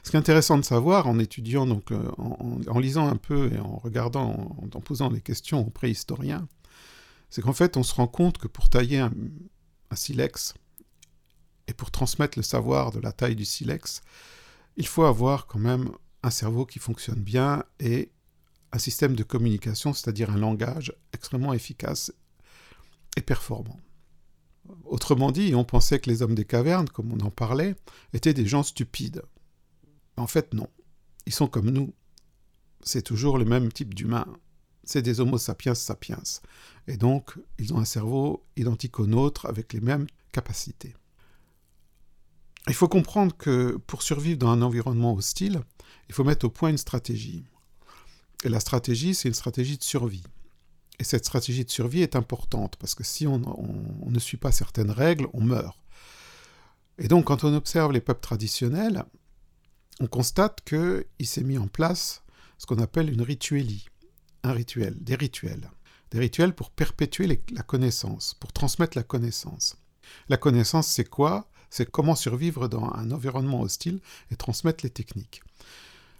Ce 0.03 0.09
qui 0.09 0.15
est 0.15 0.19
intéressant 0.19 0.57
de 0.57 0.63
savoir 0.63 1.07
en 1.07 1.19
étudiant, 1.19 1.65
donc, 1.65 1.91
euh, 1.91 2.11
en, 2.17 2.79
lisant 2.79 3.07
un 3.07 3.15
peu 3.15 3.51
et 3.53 3.59
en 3.59 3.77
regardant, 3.77 4.57
en, 4.61 4.77
en 4.77 4.81
posant 4.81 5.09
des 5.09 5.21
questions 5.21 5.65
aux 5.65 5.69
préhistoriens, 5.69 6.47
c'est 7.29 7.41
qu'en 7.41 7.53
fait, 7.53 7.77
on 7.77 7.83
se 7.83 7.93
rend 7.93 8.07
compte 8.07 8.37
que 8.37 8.47
pour 8.47 8.69
tailler 8.69 8.99
un, 8.99 9.11
silex 9.93 10.53
et 11.67 11.73
pour 11.73 11.91
transmettre 11.91 12.37
le 12.37 12.43
savoir 12.43 12.91
de 12.91 12.99
la 12.99 13.11
taille 13.11 13.35
du 13.35 13.45
silex, 13.45 14.01
il 14.75 14.87
faut 14.87 15.03
avoir 15.03 15.47
quand 15.47 15.59
même 15.59 15.91
un 16.23 16.29
cerveau 16.29 16.65
qui 16.65 16.79
fonctionne 16.79 17.21
bien 17.21 17.63
et 17.79 18.11
un 18.71 18.79
système 18.79 19.15
de 19.15 19.23
communication, 19.23 19.93
c'est-à-dire 19.93 20.29
un 20.29 20.37
langage 20.37 20.93
extrêmement 21.13 21.53
efficace 21.53 22.11
et 23.15 23.21
performant. 23.21 23.79
Autrement 24.83 25.31
dit, 25.31 25.55
on 25.55 25.63
pensait 25.63 25.99
que 25.99 26.09
les 26.09 26.21
hommes 26.21 26.35
des 26.35 26.45
cavernes, 26.45 26.89
comme 26.89 27.13
on 27.13 27.25
en 27.25 27.31
parlait, 27.31 27.75
étaient 28.13 28.33
des 28.33 28.45
gens 28.45 28.63
stupides. 28.63 29.21
En 30.17 30.27
fait, 30.27 30.53
non. 30.53 30.67
Ils 31.25 31.33
sont 31.33 31.47
comme 31.47 31.69
nous. 31.69 31.93
C'est 32.81 33.01
toujours 33.01 33.37
le 33.37 33.45
même 33.45 33.71
type 33.71 33.93
d'humain. 33.93 34.25
C'est 34.83 35.01
des 35.01 35.19
Homo 35.19 35.37
sapiens 35.37 35.75
sapiens. 35.75 36.21
Et 36.87 36.97
donc, 36.97 37.37
ils 37.59 37.73
ont 37.73 37.79
un 37.79 37.85
cerveau 37.85 38.45
identique 38.55 38.99
au 38.99 39.07
nôtre 39.07 39.45
avec 39.45 39.73
les 39.73 39.81
mêmes 39.81 40.07
capacités. 40.31 40.95
Il 42.67 42.73
faut 42.73 42.87
comprendre 42.87 43.35
que 43.35 43.77
pour 43.87 44.01
survivre 44.01 44.39
dans 44.39 44.49
un 44.49 44.61
environnement 44.61 45.13
hostile, 45.13 45.61
il 46.09 46.15
faut 46.15 46.23
mettre 46.23 46.45
au 46.45 46.49
point 46.49 46.69
une 46.69 46.77
stratégie. 46.77 47.45
Et 48.43 48.49
la 48.49 48.59
stratégie, 48.59 49.15
c'est 49.15 49.29
une 49.29 49.33
stratégie 49.33 49.77
de 49.77 49.83
survie. 49.83 50.23
Et 50.99 51.03
cette 51.03 51.25
stratégie 51.25 51.63
de 51.63 51.69
survie 51.69 52.01
est 52.01 52.15
importante, 52.15 52.75
parce 52.77 52.95
que 52.95 53.03
si 53.03 53.27
on, 53.27 53.39
ne 54.05 54.19
suit 54.19 54.37
pas 54.37 54.51
certaines 54.51 54.91
règles, 54.91 55.27
on 55.33 55.41
meurt. 55.41 55.77
Et 56.97 57.07
donc, 57.07 57.25
quand 57.25 57.43
on 57.43 57.53
observe 57.53 57.91
les 57.91 58.01
peuples 58.01 58.21
traditionnels, 58.21 59.05
on 59.99 60.07
constate 60.07 60.61
qu'il 60.63 61.27
s'est 61.27 61.43
mis 61.43 61.57
en 61.57 61.67
place 61.67 62.23
ce 62.57 62.65
qu'on 62.65 62.79
appelle 62.79 63.11
une 63.11 63.21
rituelie, 63.21 63.87
un 64.43 64.51
rituel, 64.51 64.95
des 64.99 65.15
rituels. 65.15 65.71
Des 66.11 66.19
rituels 66.19 66.55
pour 66.55 66.71
perpétuer 66.71 67.41
la 67.51 67.63
connaissance, 67.63 68.33
pour 68.39 68.53
transmettre 68.53 68.97
la 68.97 69.03
connaissance. 69.03 69.77
La 70.29 70.37
connaissance, 70.37 70.87
c'est 70.87 71.09
quoi? 71.09 71.49
C'est 71.69 71.89
comment 71.89 72.15
survivre 72.15 72.69
dans 72.69 72.93
un 72.93 73.11
environnement 73.11 73.61
hostile 73.61 73.99
et 74.31 74.37
transmettre 74.37 74.85
les 74.85 74.89
techniques. 74.89 75.41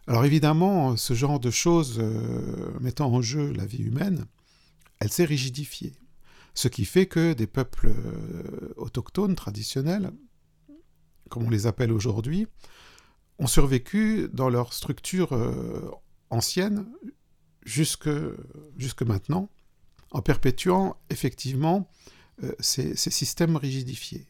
Alors 0.08 0.26
évidemment, 0.26 0.98
ce 0.98 1.14
genre 1.14 1.40
de 1.40 1.52
choses 1.52 2.00
euh, 2.00 2.78
mettant 2.80 3.14
en 3.14 3.22
jeu 3.22 3.54
la 3.54 3.66
vie 3.66 3.84
humaine, 3.84 4.26
elle 5.00 5.12
s'est 5.12 5.26
rigidifiée. 5.26 5.94
Ce 6.54 6.68
qui 6.68 6.86
fait 6.86 7.06
que 7.06 7.34
des 7.34 7.48
peuples 7.48 7.90
euh, 7.90 8.74
autochtones, 8.78 9.36
traditionnels, 9.36 10.12
comme 11.30 11.46
on 11.46 11.50
les 11.50 11.68
appelle 11.68 11.92
aujourd'hui, 11.92 12.48
ont 13.40 13.48
survécu 13.48 14.30
dans 14.34 14.50
leur 14.50 14.74
structure 14.74 15.34
euh, 15.34 15.92
ancienne 16.30 16.86
jusque, 17.64 18.10
jusque 18.78 19.04
maintenant, 19.04 19.50
en 20.12 20.22
perpétuant 20.22 20.98
effectivement 21.10 21.90
ces, 22.60 22.96
ces 22.96 23.12
systèmes 23.12 23.58
rigidifiés. 23.58 24.28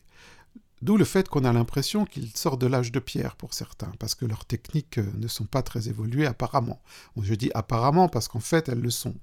D'où 0.81 0.95
le 0.95 1.05
fait 1.05 1.27
qu'on 1.27 1.43
a 1.43 1.53
l'impression 1.53 2.05
qu'ils 2.05 2.35
sortent 2.37 2.61
de 2.61 2.67
l'âge 2.67 2.91
de 2.91 2.99
pierre 2.99 3.35
pour 3.35 3.53
certains, 3.53 3.91
parce 3.99 4.13
que 4.13 4.25
leurs 4.25 4.45
techniques 4.45 4.99
euh, 4.99 5.11
ne 5.17 5.27
sont 5.27 5.45
pas 5.45 5.63
très 5.63 5.89
évoluées 5.89 6.27
apparemment. 6.27 6.81
Je 7.19 7.33
dis 7.33 7.49
apparemment 7.55 8.09
parce 8.09 8.27
qu'en 8.27 8.39
fait 8.39 8.69
elles 8.69 8.81
le 8.81 8.91
sont. 8.91 9.15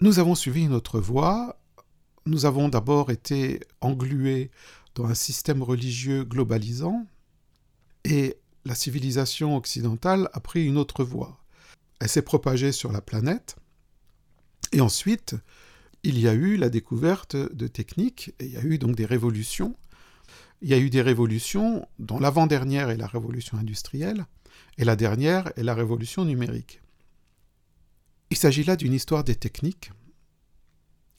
Nous 0.00 0.18
avons 0.18 0.34
suivi 0.34 0.62
une 0.62 0.72
autre 0.72 0.98
voie. 0.98 1.60
Nous 2.24 2.46
avons 2.46 2.68
d'abord 2.70 3.10
été 3.10 3.60
englués 3.82 4.50
dans 4.94 5.04
un 5.04 5.14
système 5.14 5.62
religieux 5.62 6.24
globalisant, 6.24 7.06
et 8.04 8.36
la 8.64 8.74
civilisation 8.74 9.56
occidentale 9.56 10.28
a 10.32 10.40
pris 10.40 10.66
une 10.66 10.78
autre 10.78 11.04
voie. 11.04 11.42
Elle 12.00 12.08
s'est 12.08 12.22
propagée 12.22 12.72
sur 12.72 12.92
la 12.92 13.00
planète, 13.00 13.56
et 14.72 14.80
ensuite, 14.80 15.34
il 16.02 16.18
y 16.18 16.28
a 16.28 16.34
eu 16.34 16.56
la 16.56 16.70
découverte 16.70 17.36
de 17.36 17.66
techniques, 17.66 18.34
et 18.38 18.46
il 18.46 18.52
y 18.52 18.56
a 18.56 18.64
eu 18.64 18.78
donc 18.78 18.96
des 18.96 19.06
révolutions 19.06 19.76
il 20.62 20.68
y 20.68 20.74
a 20.74 20.78
eu 20.78 20.90
des 20.90 21.02
révolutions, 21.02 21.88
dont 21.98 22.18
l'avant-dernière 22.18 22.90
est 22.90 22.96
la 22.96 23.06
révolution 23.06 23.56
industrielle, 23.56 24.26
et 24.76 24.84
la 24.84 24.96
dernière 24.96 25.52
est 25.56 25.62
la 25.62 25.74
révolution 25.74 26.24
numérique. 26.24 26.80
Il 28.30 28.36
s'agit 28.36 28.64
là 28.64 28.76
d'une 28.76 28.92
histoire 28.92 29.24
des 29.24 29.34
techniques, 29.34 29.90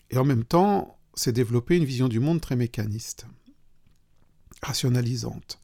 et 0.09 0.17
en 0.17 0.25
même 0.25 0.43
temps, 0.43 0.99
s'est 1.13 1.33
développée 1.33 1.77
une 1.77 1.85
vision 1.85 2.07
du 2.07 2.19
monde 2.19 2.39
très 2.39 2.55
mécaniste, 2.55 3.25
rationalisante, 4.61 5.59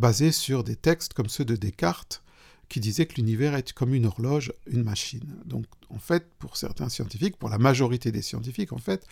basée 0.00 0.32
sur 0.32 0.64
des 0.64 0.76
textes 0.76 1.12
comme 1.14 1.28
ceux 1.28 1.44
de 1.44 1.54
Descartes, 1.54 2.24
qui 2.68 2.80
disaient 2.80 3.06
que 3.06 3.16
l'univers 3.16 3.54
est 3.54 3.72
comme 3.72 3.94
une 3.94 4.06
horloge, 4.06 4.52
une 4.66 4.82
machine. 4.82 5.36
Donc, 5.44 5.66
en 5.88 5.98
fait, 5.98 6.32
pour 6.38 6.56
certains 6.56 6.88
scientifiques, 6.88 7.36
pour 7.36 7.48
la 7.48 7.58
majorité 7.58 8.10
des 8.10 8.22
scientifiques, 8.22 8.72
en 8.72 8.78
fait, 8.78 9.06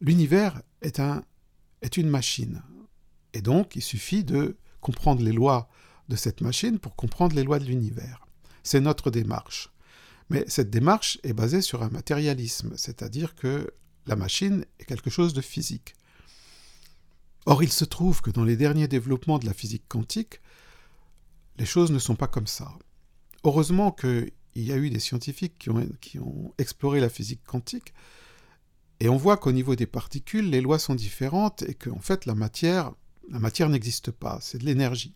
l'univers 0.00 0.62
est, 0.82 1.00
un, 1.00 1.24
est 1.82 1.96
une 1.96 2.08
machine, 2.08 2.62
et 3.32 3.42
donc, 3.42 3.76
il 3.76 3.82
suffit 3.82 4.24
de 4.24 4.56
comprendre 4.80 5.22
les 5.22 5.32
lois 5.32 5.68
de 6.08 6.16
cette 6.16 6.40
machine 6.40 6.78
pour 6.78 6.96
comprendre 6.96 7.36
les 7.36 7.44
lois 7.44 7.58
de 7.58 7.64
l'univers. 7.64 8.26
C'est 8.62 8.80
notre 8.80 9.10
démarche. 9.10 9.70
Mais 10.28 10.44
cette 10.48 10.70
démarche 10.70 11.18
est 11.22 11.32
basée 11.32 11.62
sur 11.62 11.82
un 11.82 11.90
matérialisme, 11.90 12.72
c'est-à-dire 12.76 13.34
que 13.34 13.72
la 14.06 14.16
machine 14.16 14.64
est 14.78 14.84
quelque 14.84 15.10
chose 15.10 15.34
de 15.34 15.40
physique. 15.40 15.94
Or, 17.46 17.62
il 17.62 17.72
se 17.72 17.84
trouve 17.84 18.20
que 18.20 18.30
dans 18.30 18.44
les 18.44 18.56
derniers 18.56 18.88
développements 18.88 19.38
de 19.38 19.46
la 19.46 19.54
physique 19.54 19.84
quantique, 19.88 20.40
les 21.58 21.66
choses 21.66 21.90
ne 21.90 21.98
sont 21.98 22.16
pas 22.16 22.26
comme 22.26 22.46
ça. 22.46 22.72
Heureusement 23.44 23.92
qu'il 23.92 24.32
y 24.56 24.72
a 24.72 24.76
eu 24.76 24.90
des 24.90 24.98
scientifiques 24.98 25.58
qui 25.58 26.18
ont, 26.18 26.54
exploré 26.58 27.00
la 27.00 27.08
physique 27.08 27.42
quantique, 27.46 27.94
et 29.02 29.08
on 29.08 29.16
voit 29.16 29.38
qu'au 29.38 29.52
niveau 29.52 29.76
des 29.76 29.86
particules, 29.86 30.50
les 30.50 30.60
lois 30.60 30.78
sont 30.78 30.94
différentes 30.94 31.62
et 31.62 31.74
qu'en 31.74 32.00
fait 32.00 32.26
la 32.26 32.34
matière 32.34 32.92
la 33.30 33.38
matière 33.38 33.68
n'existe 33.68 34.10
pas, 34.10 34.38
c'est 34.42 34.58
de 34.58 34.66
l'énergie. 34.66 35.14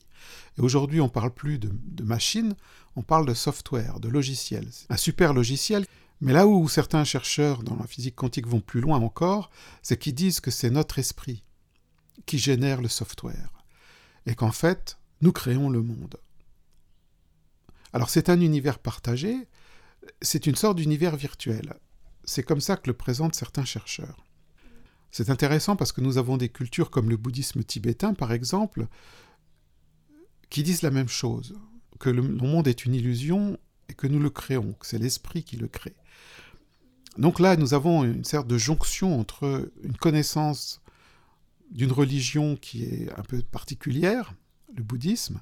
Et 0.57 0.61
aujourd'hui, 0.61 1.01
on 1.01 1.07
ne 1.07 1.11
parle 1.11 1.35
plus 1.35 1.59
de, 1.59 1.69
de 1.73 2.05
machine, 2.05 2.55
on 2.95 3.03
parle 3.03 3.27
de 3.27 3.35
software, 3.35 3.99
de 3.99 4.09
logiciel. 4.09 4.69
Un 4.89 4.97
super 4.97 5.35
logiciel. 5.35 5.85
Mais 6.21 6.33
là 6.33 6.47
où 6.47 6.69
certains 6.69 7.03
chercheurs 7.03 7.65
dans 7.65 7.75
la 7.75 7.89
physique 7.89 8.15
quantique 8.15 8.47
vont 8.47 8.61
plus 8.61 8.81
loin 8.81 8.99
encore, 8.99 9.51
c'est 9.83 9.99
qu'ils 9.99 10.15
disent 10.15 10.39
que 10.39 10.53
c'est 10.53 10.71
notre 10.71 11.01
esprit 11.01 11.43
qui 12.27 12.39
génère 12.39 12.81
le 12.81 12.89
software. 12.89 13.53
Et 14.27 14.35
qu'en 14.35 14.53
fait, 14.53 14.99
nous 15.21 15.33
créons 15.33 15.71
le 15.71 15.83
monde. 15.83 16.17
Alors 17.93 18.11
c'est 18.11 18.29
un 18.29 18.41
univers 18.41 18.79
partagé, 18.79 19.37
c'est 20.21 20.47
une 20.47 20.57
sorte 20.57 20.77
d'univers 20.77 21.17
virtuel. 21.17 21.75
C'est 22.25 22.43
comme 22.43 22.61
ça 22.61 22.77
que 22.77 22.89
le 22.89 22.97
présentent 22.97 23.35
certains 23.35 23.65
chercheurs. 23.65 24.25
C'est 25.11 25.31
intéressant 25.31 25.77
parce 25.77 25.93
que 25.93 26.01
nous 26.01 26.19
avons 26.19 26.37
des 26.37 26.49
cultures 26.49 26.91
comme 26.91 27.09
le 27.09 27.17
bouddhisme 27.17 27.63
tibétain, 27.63 28.15
par 28.15 28.33
exemple, 28.33 28.89
qui 30.51 30.63
disent 30.63 30.83
la 30.83 30.91
même 30.91 31.09
chose, 31.09 31.57
que 32.01 32.11
le 32.11 32.23
monde 32.23 32.67
est 32.67 32.85
une 32.85 32.95
illusion 32.95 33.59
et 33.89 33.95
que 33.95 34.09
nous 34.09 34.19
le 34.19 34.31
créons, 34.31 34.73
que 34.73 34.87
c'est 34.87 34.99
l'esprit 34.99 35.45
qui 35.45 35.57
le 35.57 35.69
crée. 35.69 35.95
Donc 37.17 37.39
là, 37.39 37.57
nous 37.57 37.75
avons 37.75 38.03
une 38.03 38.25
sorte 38.25 38.49
de 38.49 38.59
jonction 38.59 39.19
entre 39.21 39.71
une 39.85 39.97
connaissance 39.97 40.81
d'une 41.75 41.93
religion 41.93 42.57
qui 42.57 42.85
est 42.85 43.11
un 43.17 43.23
peu 43.23 43.43
particulière, 43.43 44.35
le 44.75 44.83
bouddhisme, 44.83 45.41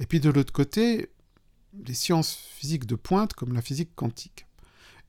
et 0.00 0.06
puis 0.06 0.20
de 0.20 0.30
l'autre 0.30 0.52
côté, 0.52 1.10
des 1.72 1.94
sciences 1.94 2.34
physiques 2.34 2.86
de 2.86 2.94
pointe 2.94 3.34
comme 3.34 3.52
la 3.52 3.62
physique 3.62 3.94
quantique. 3.94 4.46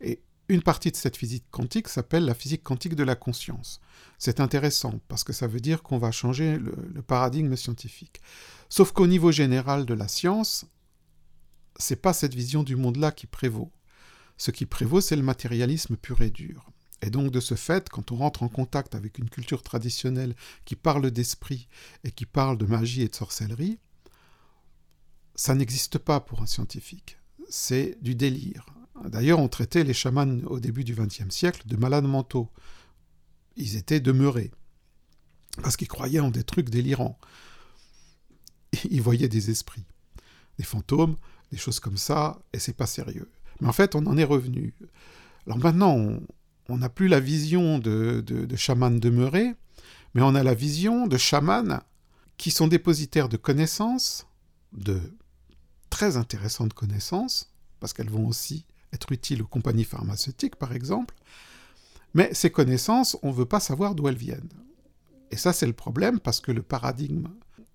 Et 0.01 0.21
une 0.47 0.61
partie 0.61 0.91
de 0.91 0.95
cette 0.95 1.17
physique 1.17 1.45
quantique 1.49 1.87
s'appelle 1.87 2.25
la 2.25 2.35
physique 2.35 2.63
quantique 2.63 2.95
de 2.95 3.03
la 3.03 3.15
conscience. 3.15 3.81
C'est 4.19 4.39
intéressant 4.39 4.99
parce 5.07 5.23
que 5.23 5.33
ça 5.33 5.47
veut 5.47 5.59
dire 5.59 5.81
qu'on 5.81 5.97
va 5.97 6.11
changer 6.11 6.57
le, 6.57 7.01
paradigme 7.01 7.55
scientifique. 7.55 8.21
Sauf 8.69 8.91
qu'au 8.91 9.07
niveau 9.07 9.31
général 9.31 9.85
de 9.85 9.93
la 9.93 10.07
science, 10.07 10.65
c'est 11.77 12.01
pas 12.01 12.13
cette 12.13 12.35
vision 12.35 12.63
du 12.63 12.75
monde-là 12.75 13.11
qui 13.11 13.25
prévaut. 13.25 13.71
Ce 14.37 14.51
qui 14.51 14.65
prévaut, 14.65 15.01
c'est 15.01 15.15
le 15.15 15.23
matérialisme 15.23 15.95
pur 15.95 16.21
et 16.21 16.29
dur. 16.29 16.69
Et 17.01 17.09
donc, 17.09 17.31
de 17.31 17.39
ce 17.39 17.55
fait, 17.55 17.89
quand 17.89 18.11
on 18.11 18.15
rentre 18.15 18.43
en 18.43 18.49
contact 18.49 18.95
avec 18.95 19.17
une 19.17 19.29
culture 19.29 19.61
traditionnelle 19.61 20.35
qui 20.63 20.75
parle 20.75 21.11
d'esprit 21.11 21.67
et 22.03 22.11
qui 22.11 22.25
parle 22.25 22.57
de 22.57 22.65
magie 22.65 23.01
et 23.01 23.07
de 23.07 23.15
sorcellerie, 23.15 23.79
ça 25.35 25.53
n'existe 25.53 25.97
pas 25.97 26.19
pour 26.19 26.41
un 26.41 26.45
scientifique. 26.45 27.17
C'est 27.49 27.97
du 28.01 28.15
délire. 28.15 28.65
D'ailleurs, 29.03 29.39
on 29.39 29.49
traitait 29.49 29.83
les 29.83 29.93
chamans 29.93 30.39
au 30.45 30.59
début 30.59 30.83
du 30.83 30.95
XXe 30.95 31.29
siècle 31.29 31.63
de 31.67 31.75
malades 31.75 32.05
mentaux. 32.05 32.49
Ils 33.57 33.75
étaient 33.75 33.99
demeurés, 33.99 34.51
parce 35.61 35.75
qu'ils 35.75 35.89
croyaient 35.89 36.21
en 36.21 36.31
des 36.31 36.43
trucs 36.43 36.69
délirants. 36.69 37.19
Ils 38.89 39.01
voyaient 39.01 39.29
des 39.29 39.49
esprits, 39.51 39.85
des 40.57 40.63
fantômes, 40.63 41.17
des 41.51 41.57
choses 41.57 41.79
comme 41.79 41.97
ça, 41.97 42.39
et 42.53 42.59
c'est 42.59 42.73
pas 42.75 42.87
sérieux. 42.87 43.29
Mais 43.59 43.67
en 43.67 43.73
fait, 43.73 43.95
on 43.95 44.05
en 44.07 44.17
est 44.17 44.23
revenu. 44.23 44.73
Alors 45.45 45.59
maintenant, 45.59 45.93
on 45.93 46.21
n'a 46.69 46.89
plus 46.89 47.07
la 47.07 47.19
vision 47.19 47.79
de, 47.79 48.23
de, 48.25 48.45
de 48.45 48.55
chamans 48.55 48.91
demeurés, 48.91 49.53
mais 50.13 50.21
on 50.21 50.35
a 50.35 50.43
la 50.43 50.53
vision 50.53 51.07
de 51.07 51.17
chamans 51.17 51.81
qui 52.37 52.51
sont 52.51 52.67
dépositaires 52.67 53.29
de 53.29 53.37
connaissances, 53.37 54.27
de 54.73 54.99
très 55.89 56.17
intéressantes 56.17 56.73
connaissances, 56.73 57.51
parce 57.79 57.93
qu'elles 57.93 58.09
vont 58.09 58.27
aussi 58.27 58.65
être 58.93 59.11
utile 59.11 59.41
aux 59.41 59.47
compagnies 59.47 59.83
pharmaceutiques, 59.83 60.55
par 60.55 60.73
exemple, 60.73 61.15
Mais 62.15 62.33
ces 62.33 62.49
connaissances, 62.49 63.17
on 63.23 63.27
ne 63.27 63.35
veut 63.35 63.45
pas 63.45 63.59
savoir 63.59 63.93
d'où 63.93 64.07
elles 64.07 64.15
viennent. 64.15 64.49
Et 65.31 65.37
ça, 65.37 65.51
c'est 65.51 65.67
le 65.67 65.73
problème, 65.73 66.19
parce 66.21 66.39
que 66.39 66.53
le 66.53 66.61
paradigme 66.63 67.27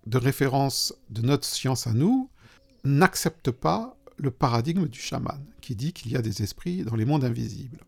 de 0.07 0.17
référence 0.17 0.95
de 1.11 1.21
notre 1.21 1.45
science 1.45 1.87
à 1.87 1.93
nous 1.93 2.31
n'accepte 2.85 3.51
pas 3.51 3.97
le 4.17 4.31
paradigme 4.31 4.89
du 4.89 4.99
chaman, 4.99 5.45
qui 5.61 5.77
dit 5.77 5.93
qu'il 5.93 6.11
y 6.11 6.17
a 6.17 6.23
des 6.23 6.43
esprits 6.43 6.85
dans 6.85 6.97
les 6.97 7.05
mondes 7.05 7.25
invisibles, 7.25 7.85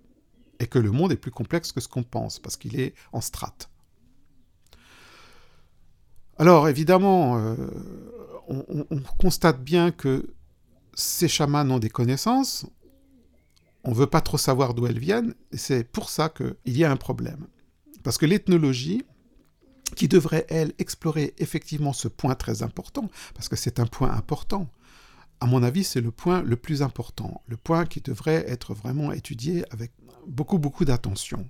et 0.63 0.69
que 0.69 0.79
le 0.79 0.93
monde 0.93 1.11
est 1.11 1.17
plus 1.17 1.33
complexe 1.33 1.73
que 1.73 1.81
ce 1.81 1.89
qu'on 1.89 2.05
pense, 2.05 2.39
parce 2.39 2.57
qu'il 2.57 2.79
est 2.79 2.95
en 3.13 3.21
strates. 3.21 3.69
Alors 6.39 6.69
évidemment, 6.69 7.37
euh, 7.39 7.57
on, 8.49 9.03
constate 9.19 9.63
bien 9.63 9.91
que 9.91 10.35
ces 10.95 11.27
chamans 11.27 11.69
ont 11.69 11.81
des 11.81 11.91
connaissances, 11.91 12.65
on 13.83 13.91
ne 13.91 13.97
veut 13.97 14.07
pas 14.07 14.21
trop 14.21 14.39
savoir 14.39 14.73
d'où 14.73 14.87
elles 14.87 15.01
viennent, 15.01 15.35
et 15.51 15.57
c'est 15.57 15.83
pour 15.83 16.09
ça 16.09 16.29
qu'il 16.29 16.77
y 16.79 16.85
a 16.85 16.91
un 16.91 16.97
problème. 16.97 17.49
Parce 18.05 18.19
que 18.19 18.27
l'ethnologie, 18.27 19.03
qui 19.97 20.09
devrait, 20.09 20.47
elle, 20.49 20.73
explorer 20.79 21.35
effectivement 21.39 21.93
ce 21.93 22.09
point 22.09 22.35
très 22.37 22.63
important, 22.63 23.11
parce 23.35 23.49
que 23.49 23.57
c'est 23.57 23.81
un 23.81 23.87
point 23.87 24.11
important, 24.11 24.71
à 25.43 25.47
mon 25.47 25.65
avis, 25.65 25.83
c'est 25.83 26.01
le 26.01 26.13
point 26.13 26.41
le 26.41 26.55
plus 26.55 26.83
important, 26.83 27.43
le 27.49 27.57
point 27.57 27.85
qui 27.85 28.01
devrait 28.01 28.45
être 28.49 28.75
vraiment 28.75 29.11
étudié 29.11 29.65
avec 29.73 29.91
beaucoup, 30.27 30.59
beaucoup 30.59 30.85
d'attention. 30.85 31.49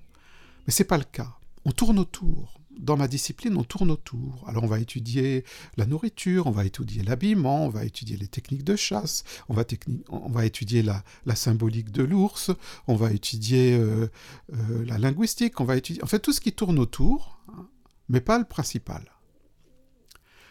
Mais 0.66 0.72
ce 0.72 0.82
n'est 0.82 0.86
pas 0.86 0.98
le 0.98 1.04
cas. 1.04 1.36
On 1.64 1.72
tourne 1.72 1.98
autour. 1.98 2.58
Dans 2.78 2.96
ma 2.96 3.06
discipline, 3.06 3.56
on 3.56 3.64
tourne 3.64 3.90
autour. 3.90 4.44
Alors 4.48 4.64
on 4.64 4.66
va 4.66 4.80
étudier 4.80 5.44
la 5.76 5.84
nourriture, 5.84 6.46
on 6.46 6.50
va 6.50 6.64
étudier 6.64 7.02
l'habillement, 7.02 7.66
on 7.66 7.68
va 7.68 7.84
étudier 7.84 8.16
les 8.16 8.28
techniques 8.28 8.64
de 8.64 8.76
chasse, 8.76 9.24
on 9.48 9.54
va, 9.54 10.46
étudier 10.46 10.82
la, 10.82 11.04
symbolique 11.36 11.92
de 11.92 12.02
l'ours, 12.02 12.50
on 12.88 12.96
va 12.96 13.12
étudier 13.12 13.74
euh, 13.74 14.08
euh, 14.54 14.84
la 14.86 14.98
linguistique, 14.98 15.60
on 15.60 15.64
va 15.64 15.76
étudier... 15.76 16.02
En 16.02 16.06
fait, 16.06 16.18
tout 16.18 16.32
ce 16.32 16.40
qui 16.40 16.52
tourne 16.52 16.78
autour, 16.78 17.38
hein, 17.48 17.68
mais 18.08 18.22
pas 18.22 18.38
le 18.38 18.44
principal. 18.44 19.04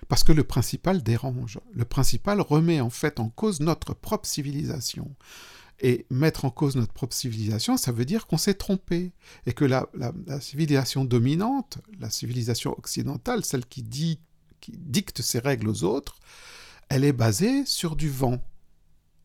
Parce 0.07 0.23
que 0.23 0.31
le 0.31 0.43
principal 0.43 1.01
dérange. 1.03 1.59
Le 1.73 1.85
principal 1.85 2.39
remet 2.41 2.81
en 2.81 2.89
fait 2.89 3.19
en 3.19 3.29
cause 3.29 3.61
notre 3.61 3.93
propre 3.93 4.27
civilisation. 4.27 5.15
Et 5.83 6.05
mettre 6.11 6.45
en 6.45 6.51
cause 6.51 6.75
notre 6.75 6.93
propre 6.93 7.15
civilisation, 7.15 7.75
ça 7.75 7.91
veut 7.91 8.05
dire 8.05 8.27
qu'on 8.27 8.37
s'est 8.37 8.53
trompé. 8.53 9.11
Et 9.45 9.53
que 9.53 9.65
la, 9.65 9.87
civilisation 10.39 11.05
dominante, 11.05 11.79
la 11.99 12.09
civilisation 12.09 12.77
occidentale, 12.77 13.43
celle 13.43 13.65
qui, 13.65 13.83
qui 14.59 14.71
dicte 14.77 15.21
ses 15.21 15.39
règles 15.39 15.67
aux 15.67 15.83
autres, 15.83 16.19
elle 16.89 17.03
est 17.03 17.13
basée 17.13 17.65
sur 17.65 17.95
du 17.95 18.09
vent, 18.09 18.43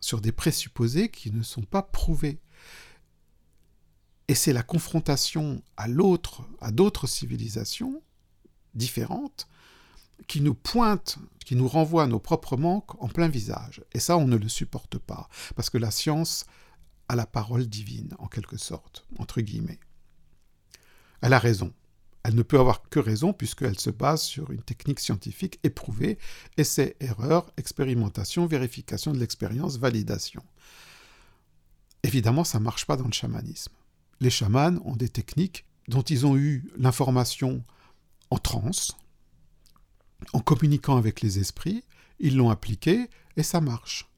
sur 0.01 0.21
des 0.21 0.33
présupposés 0.33 1.11
qui 1.11 1.31
ne 1.31 1.43
sont 1.43 1.63
pas 1.63 1.83
prouvés. 1.83 2.41
Et 4.29 4.35
c'est 4.35 4.53
la 4.53 4.63
confrontation 4.63 5.63
à 5.77 5.89
l'autre, 5.89 6.43
à 6.61 6.73
d'autres 6.73 7.07
civilisations 7.07 8.03
différentes, 8.75 9.49
qui 10.27 10.41
nous 10.41 10.55
pointe, 10.55 11.19
qui 11.45 11.57
nous 11.57 11.69
renvoie 11.69 12.05
à 12.05 12.07
nos 12.07 12.19
propres 12.19 12.57
manques 12.57 13.01
en 13.03 13.09
plein 13.09 13.29
visage. 13.29 13.83
Et 13.93 14.01
ça, 14.01 14.17
on 14.17 14.27
ne 14.27 14.37
le 14.37 14.49
supporte 14.49 14.99
pas, 14.99 15.29
parce 15.55 15.71
que 15.71 15.79
la 15.79 15.91
science 15.91 16.47
a 17.09 17.15
la 17.15 17.27
parole 17.27 17.67
divine, 17.67 18.15
en 18.19 18.27
quelque 18.27 18.57
sorte, 18.57 19.07
entre 19.19 19.41
guillemets. 19.41 19.81
Elle 21.21 21.33
a 21.33 21.39
raison. 21.39 21.73
Elle 22.25 22.35
ne 22.35 22.43
peut 22.43 22.59
avoir 22.59 22.83
que 22.89 22.99
raison 22.99 23.33
puisqu'elle 23.33 23.79
se 23.79 23.91
base 23.91 24.23
sur 24.23 24.51
une 24.51 24.63
technique 24.63 24.99
scientifique 24.99 25.61
éprouvée, 25.63 26.19
essai, 26.57 26.97
erreur, 26.99 27.53
expérimentation, 27.57 28.47
vérification 28.47 29.13
de 29.13 29.19
l'expérience, 29.19 29.79
validation. 29.79 30.43
Évidemment, 32.03 32.43
ça 32.43 32.59
ne 32.59 32.65
marche 32.65 32.85
pas 32.85 32.97
dans 32.97 33.07
le 33.07 33.13
chamanisme. 33.13 33.73
Les 34.19 34.31
chamans 34.31 34.81
ont 34.85 34.97
des 34.97 35.09
techniques 35.09 35.67
dont 35.87 36.03
ils 36.03 36.27
ont 36.27 36.37
eu 36.37 36.69
l'information 36.77 37.65
en 38.31 38.39
transe, 38.39 38.97
en 40.33 40.41
communiquant 40.41 40.97
avec 40.97 41.21
les 41.21 41.39
esprits, 41.39 41.85
ils 42.19 42.37
l'ont 42.37 42.51
appliqué 42.51 43.09
et 43.37 43.43
ça 43.43 43.61
marche. 43.61 44.09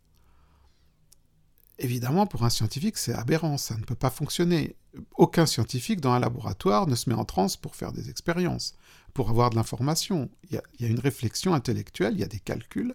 Évidemment, 1.79 2.27
pour 2.27 2.45
un 2.45 2.51
scientifique, 2.51 2.99
c'est 2.99 3.15
aberrant, 3.15 3.57
ça 3.57 3.77
ne 3.77 3.85
peut 3.85 3.95
pas 3.95 4.11
fonctionner. 4.11 4.75
Aucun 5.17 5.47
scientifique 5.47 6.01
dans 6.01 6.13
un 6.13 6.19
laboratoire 6.19 6.89
ne 6.89 6.97
se 6.97 7.09
met 7.09 7.15
en 7.15 7.25
transe 7.25 7.57
pour 7.57 7.77
faire 7.77 7.93
des 7.93 8.11
expériences, 8.11 8.75
pour 9.15 9.31
avoir 9.31 9.51
de 9.51 9.57
l'information. 9.57 10.29
Il, 10.51 10.61
y, 10.81 10.85
a 10.85 10.89
une 10.89 10.99
réflexion 10.99 11.55
intellectuelle, 11.55 12.15
il 12.15 12.21
y 12.21 12.25
a 12.25 12.29
des 12.29 12.41
calculs, 12.41 12.95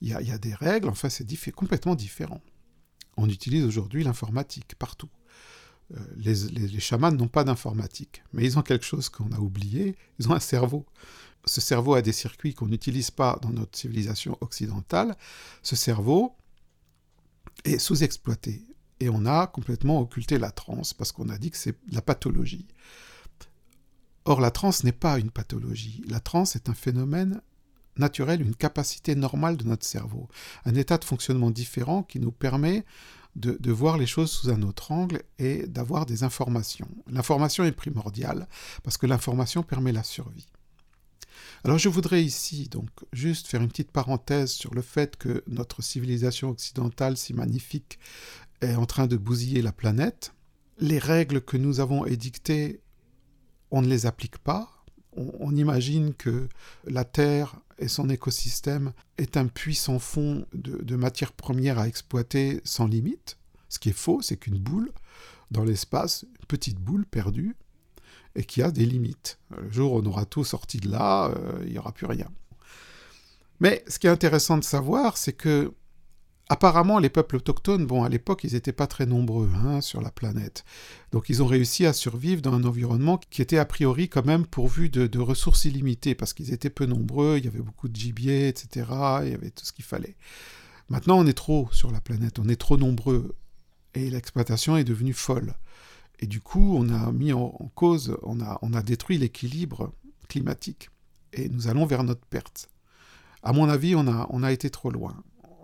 il 0.00 0.08
y 0.08 0.14
a, 0.14 0.38
des 0.38 0.54
règles, 0.54 0.88
enfin 0.88 1.08
c'est 1.08 1.26
complètement 1.50 1.96
différent. 1.96 2.40
On 3.16 3.28
utilise 3.28 3.64
aujourd'hui 3.64 4.04
l'informatique 4.04 4.76
partout. 4.78 5.10
Euh, 5.94 5.98
les, 6.16 6.34
les 6.34 6.80
chamans 6.80 7.10
n'ont 7.10 7.28
pas 7.28 7.44
d'informatique, 7.44 8.22
mais 8.32 8.44
ils 8.44 8.58
ont 8.58 8.62
quelque 8.62 8.84
chose 8.84 9.08
qu'on 9.08 9.32
a 9.32 9.38
oublié, 9.38 9.96
ils 10.18 10.28
ont 10.28 10.34
un 10.34 10.40
cerveau 10.40 10.86
ce 11.44 11.60
cerveau 11.60 11.94
a 11.94 12.02
des 12.02 12.12
circuits 12.12 12.54
qu'on 12.54 12.66
n'utilise 12.66 13.10
pas 13.10 13.38
dans 13.42 13.50
notre 13.50 13.76
civilisation 13.76 14.38
occidentale. 14.40 15.16
Ce 15.62 15.76
cerveau 15.76 16.36
est 17.64 17.78
sous-exploité. 17.78 18.62
Et 19.00 19.08
on 19.08 19.26
a 19.26 19.48
complètement 19.48 20.00
occulté 20.00 20.38
la 20.38 20.52
transe 20.52 20.94
parce 20.94 21.10
qu'on 21.10 21.28
a 21.28 21.38
dit 21.38 21.50
que 21.50 21.56
c'est 21.56 21.76
la 21.90 22.02
pathologie. 22.02 22.68
Or, 24.24 24.40
la 24.40 24.52
transe 24.52 24.84
n'est 24.84 24.92
pas 24.92 25.18
une 25.18 25.32
pathologie. 25.32 26.04
La 26.08 26.20
transe 26.20 26.54
est 26.54 26.68
un 26.68 26.74
phénomène 26.74 27.40
naturel, 27.96 28.40
une 28.40 28.54
capacité 28.54 29.16
normale 29.16 29.56
de 29.56 29.64
notre 29.64 29.84
cerveau. 29.84 30.28
Un 30.64 30.76
état 30.76 30.98
de 30.98 31.04
fonctionnement 31.04 31.50
différent 31.50 32.04
qui 32.04 32.20
nous 32.20 32.30
permet 32.30 32.84
de, 33.34 33.56
de 33.58 33.72
voir 33.72 33.98
les 33.98 34.06
choses 34.06 34.30
sous 34.30 34.50
un 34.50 34.62
autre 34.62 34.92
angle 34.92 35.22
et 35.38 35.66
d'avoir 35.66 36.06
des 36.06 36.22
informations. 36.22 36.88
L'information 37.08 37.64
est 37.64 37.72
primordiale 37.72 38.46
parce 38.84 38.96
que 38.96 39.06
l'information 39.06 39.64
permet 39.64 39.92
la 39.92 40.04
survie. 40.04 40.46
Alors 41.64 41.78
je 41.78 41.88
voudrais 41.88 42.22
ici 42.22 42.68
donc 42.68 42.88
juste 43.12 43.46
faire 43.46 43.62
une 43.62 43.68
petite 43.68 43.92
parenthèse 43.92 44.50
sur 44.50 44.74
le 44.74 44.82
fait 44.82 45.16
que 45.16 45.42
notre 45.46 45.82
civilisation 45.82 46.50
occidentale 46.50 47.16
si 47.16 47.34
magnifique 47.34 47.98
est 48.60 48.74
en 48.74 48.86
train 48.86 49.06
de 49.06 49.16
bousiller 49.16 49.62
la 49.62 49.72
planète. 49.72 50.34
Les 50.78 50.98
règles 50.98 51.40
que 51.40 51.56
nous 51.56 51.80
avons 51.80 52.06
édictées, 52.06 52.80
on 53.70 53.82
ne 53.82 53.88
les 53.88 54.06
applique 54.06 54.38
pas. 54.38 54.68
On, 55.14 55.54
imagine 55.54 56.14
que 56.14 56.48
la 56.86 57.04
Terre 57.04 57.60
et 57.78 57.88
son 57.88 58.08
écosystème 58.08 58.94
est 59.18 59.36
un 59.36 59.46
puissant 59.46 59.98
fond 59.98 60.46
de, 60.54 60.82
de 60.82 60.96
matières 60.96 61.32
premières 61.32 61.78
à 61.78 61.86
exploiter 61.86 62.62
sans 62.64 62.86
limite. 62.86 63.36
Ce 63.68 63.78
qui 63.78 63.90
est 63.90 63.92
faux, 63.92 64.22
c'est 64.22 64.38
qu'une 64.38 64.58
boule 64.58 64.90
dans 65.50 65.64
l'espace, 65.64 66.22
une 66.22 66.46
petite 66.46 66.78
boule 66.78 67.04
perdue, 67.04 67.56
et 68.36 68.44
qui 68.44 68.62
a 68.62 68.70
des 68.70 68.86
limites. 68.86 69.38
Le 69.56 69.70
jour 69.70 69.92
où 69.92 69.98
on 69.98 70.06
aura 70.06 70.24
tout 70.24 70.44
sorti 70.44 70.78
de 70.78 70.90
là, 70.90 71.28
euh, 71.28 71.62
il 71.64 71.72
n'y 71.72 71.78
aura 71.78 71.92
plus 71.92 72.06
rien. 72.06 72.28
Mais 73.60 73.84
ce 73.86 73.98
qui 73.98 74.06
est 74.06 74.10
intéressant 74.10 74.58
de 74.58 74.64
savoir, 74.64 75.16
c'est 75.16 75.32
que 75.32 75.72
apparemment 76.48 76.98
les 76.98 77.08
peuples 77.08 77.36
autochtones, 77.36 77.86
bon, 77.86 78.02
à 78.02 78.08
l'époque, 78.08 78.44
ils 78.44 78.54
n'étaient 78.54 78.72
pas 78.72 78.86
très 78.86 79.06
nombreux 79.06 79.50
hein, 79.54 79.80
sur 79.80 80.00
la 80.00 80.10
planète. 80.10 80.64
Donc 81.12 81.28
ils 81.28 81.42
ont 81.42 81.46
réussi 81.46 81.86
à 81.86 81.92
survivre 81.92 82.42
dans 82.42 82.52
un 82.52 82.64
environnement 82.64 83.18
qui 83.30 83.40
était 83.40 83.58
a 83.58 83.64
priori 83.64 84.08
quand 84.08 84.26
même 84.26 84.46
pourvu 84.46 84.88
de, 84.88 85.06
de 85.06 85.18
ressources 85.18 85.64
illimitées, 85.64 86.14
parce 86.14 86.32
qu'ils 86.32 86.52
étaient 86.52 86.70
peu 86.70 86.86
nombreux, 86.86 87.36
il 87.38 87.44
y 87.44 87.48
avait 87.48 87.60
beaucoup 87.60 87.88
de 87.88 87.96
gibier, 87.96 88.48
etc. 88.48 88.86
Il 89.24 89.30
y 89.30 89.34
avait 89.34 89.50
tout 89.50 89.64
ce 89.64 89.72
qu'il 89.72 89.84
fallait. 89.84 90.16
Maintenant, 90.88 91.18
on 91.18 91.26
est 91.26 91.32
trop 91.32 91.68
sur 91.72 91.90
la 91.90 92.00
planète, 92.00 92.38
on 92.38 92.48
est 92.48 92.60
trop 92.60 92.76
nombreux, 92.76 93.34
et 93.94 94.10
l'exploitation 94.10 94.76
est 94.76 94.84
devenue 94.84 95.14
folle. 95.14 95.54
Et 96.22 96.28
du 96.28 96.40
coup, 96.40 96.76
on 96.78 96.88
a 96.88 97.10
mis 97.10 97.32
en, 97.32 97.50
cause, 97.74 98.16
on 98.22 98.40
a, 98.40 98.82
détruit 98.84 99.18
l'équilibre 99.18 99.92
climatique. 100.28 100.88
Et 101.32 101.48
nous 101.48 101.66
allons 101.66 101.84
vers 101.84 102.04
notre 102.04 102.24
perte. 102.24 102.68
À 103.42 103.52
mon 103.52 103.68
avis, 103.68 103.96
on 103.96 104.42
a 104.44 104.52
été 104.52 104.70
trop 104.70 104.90
loin. 104.90 105.20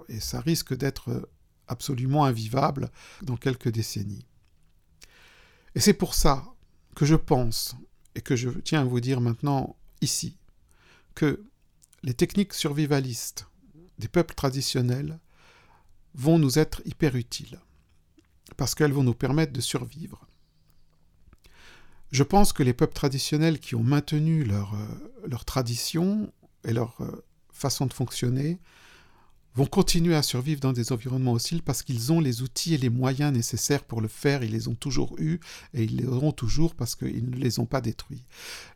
Et 0.09 0.19
ça 0.19 0.41
risque 0.41 0.77
d'être 0.77 1.31
absolument 1.69 2.25
invivable 2.25 2.91
dans 3.23 3.37
quelques 3.37 3.69
décennies. 3.69 4.27
Et 5.77 5.81
c'est 5.81 5.93
pour 5.93 6.15
ça 6.15 6.45
que 6.97 7.07
je 7.07 7.15
pense, 7.15 7.77
et 8.17 8.21
que 8.21 8.35
je 8.35 8.51
tiens 8.51 8.81
à 8.81 8.85
vous 8.85 8.99
dire 8.99 9.21
maintenant 9.21 9.77
ici, 10.01 10.37
que 11.15 11.45
les 12.03 12.15
techniques 12.15 12.55
survivalistes 12.55 13.47
des 14.01 14.09
peuples 14.09 14.35
traditionnels 14.35 15.21
vont 16.15 16.41
nous 16.41 16.59
être 16.59 16.83
hyper 16.85 17.15
utiles, 17.15 17.61
parce 18.57 18.75
qu'elles 18.75 18.93
vont 18.93 19.05
nous 19.05 19.15
permettre 19.15 19.53
de 19.53 19.61
survivre. 19.61 20.28
Je 22.11 22.23
pense 22.23 22.53
que 22.53 22.63
les 22.63 22.73
peuples 22.73 22.95
traditionnels 22.95 23.59
qui 23.59 23.75
ont 23.75 23.83
maintenu 23.83 24.45
leur, 24.45 24.75
euh, 24.75 25.37
tradition 25.47 26.33
et 26.65 26.73
leur 26.73 26.97
euh, 27.01 27.25
façon 27.53 27.87
de 27.87 27.93
fonctionner 27.93 28.59
vont 29.55 29.67
continuer 29.67 30.15
à 30.15 30.23
survivre 30.23 30.61
dans 30.61 30.73
des 30.73 30.93
environnements 30.93 31.33
hostiles 31.33 31.63
parce 31.63 31.83
qu'ils 31.83 32.13
ont 32.13 32.21
les 32.21 32.43
outils 32.43 32.75
et 32.75 32.79
les 32.79 32.91
moyens 32.91 33.33
nécessaires 33.33 33.83
pour 33.83 34.01
le 34.01 34.09
faire, 34.09 34.45
ils 34.45 34.53
les 34.53 34.69
ont 34.69 34.75
toujours 34.75 35.17
eus 35.19 35.41
et 35.75 35.83
ils 35.83 35.97
les 35.97 36.07
auront 36.07 36.33
toujours 36.33 36.77
parce 36.77 36.95
qu'ils 36.95 37.29
ne 37.29 37.37
les 37.37 37.59
ont 37.59 37.67
pas 37.67 37.81
détruits. 37.81 38.25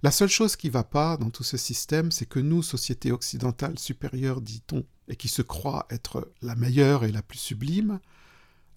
La 0.02 0.10
seule 0.10 0.28
chose 0.28 0.56
qui 0.56 0.66
ne 0.66 0.72
va 0.72 0.82
pas 0.82 1.16
dans 1.16 1.30
tout 1.30 1.44
ce 1.44 1.56
système, 1.56 2.10
c'est 2.10 2.26
que 2.26 2.40
nous, 2.40 2.62
société 2.62 3.12
occidentale 3.12 3.78
supérieure, 3.78 4.40
dit-on, 4.40 4.84
et 5.08 5.16
qui 5.16 5.28
se 5.28 5.42
croit 5.42 5.86
être 5.90 6.32
la 6.42 6.56
meilleure 6.56 7.04
et 7.04 7.12
la 7.12 7.22
plus 7.22 7.38
sublime, 7.38 8.00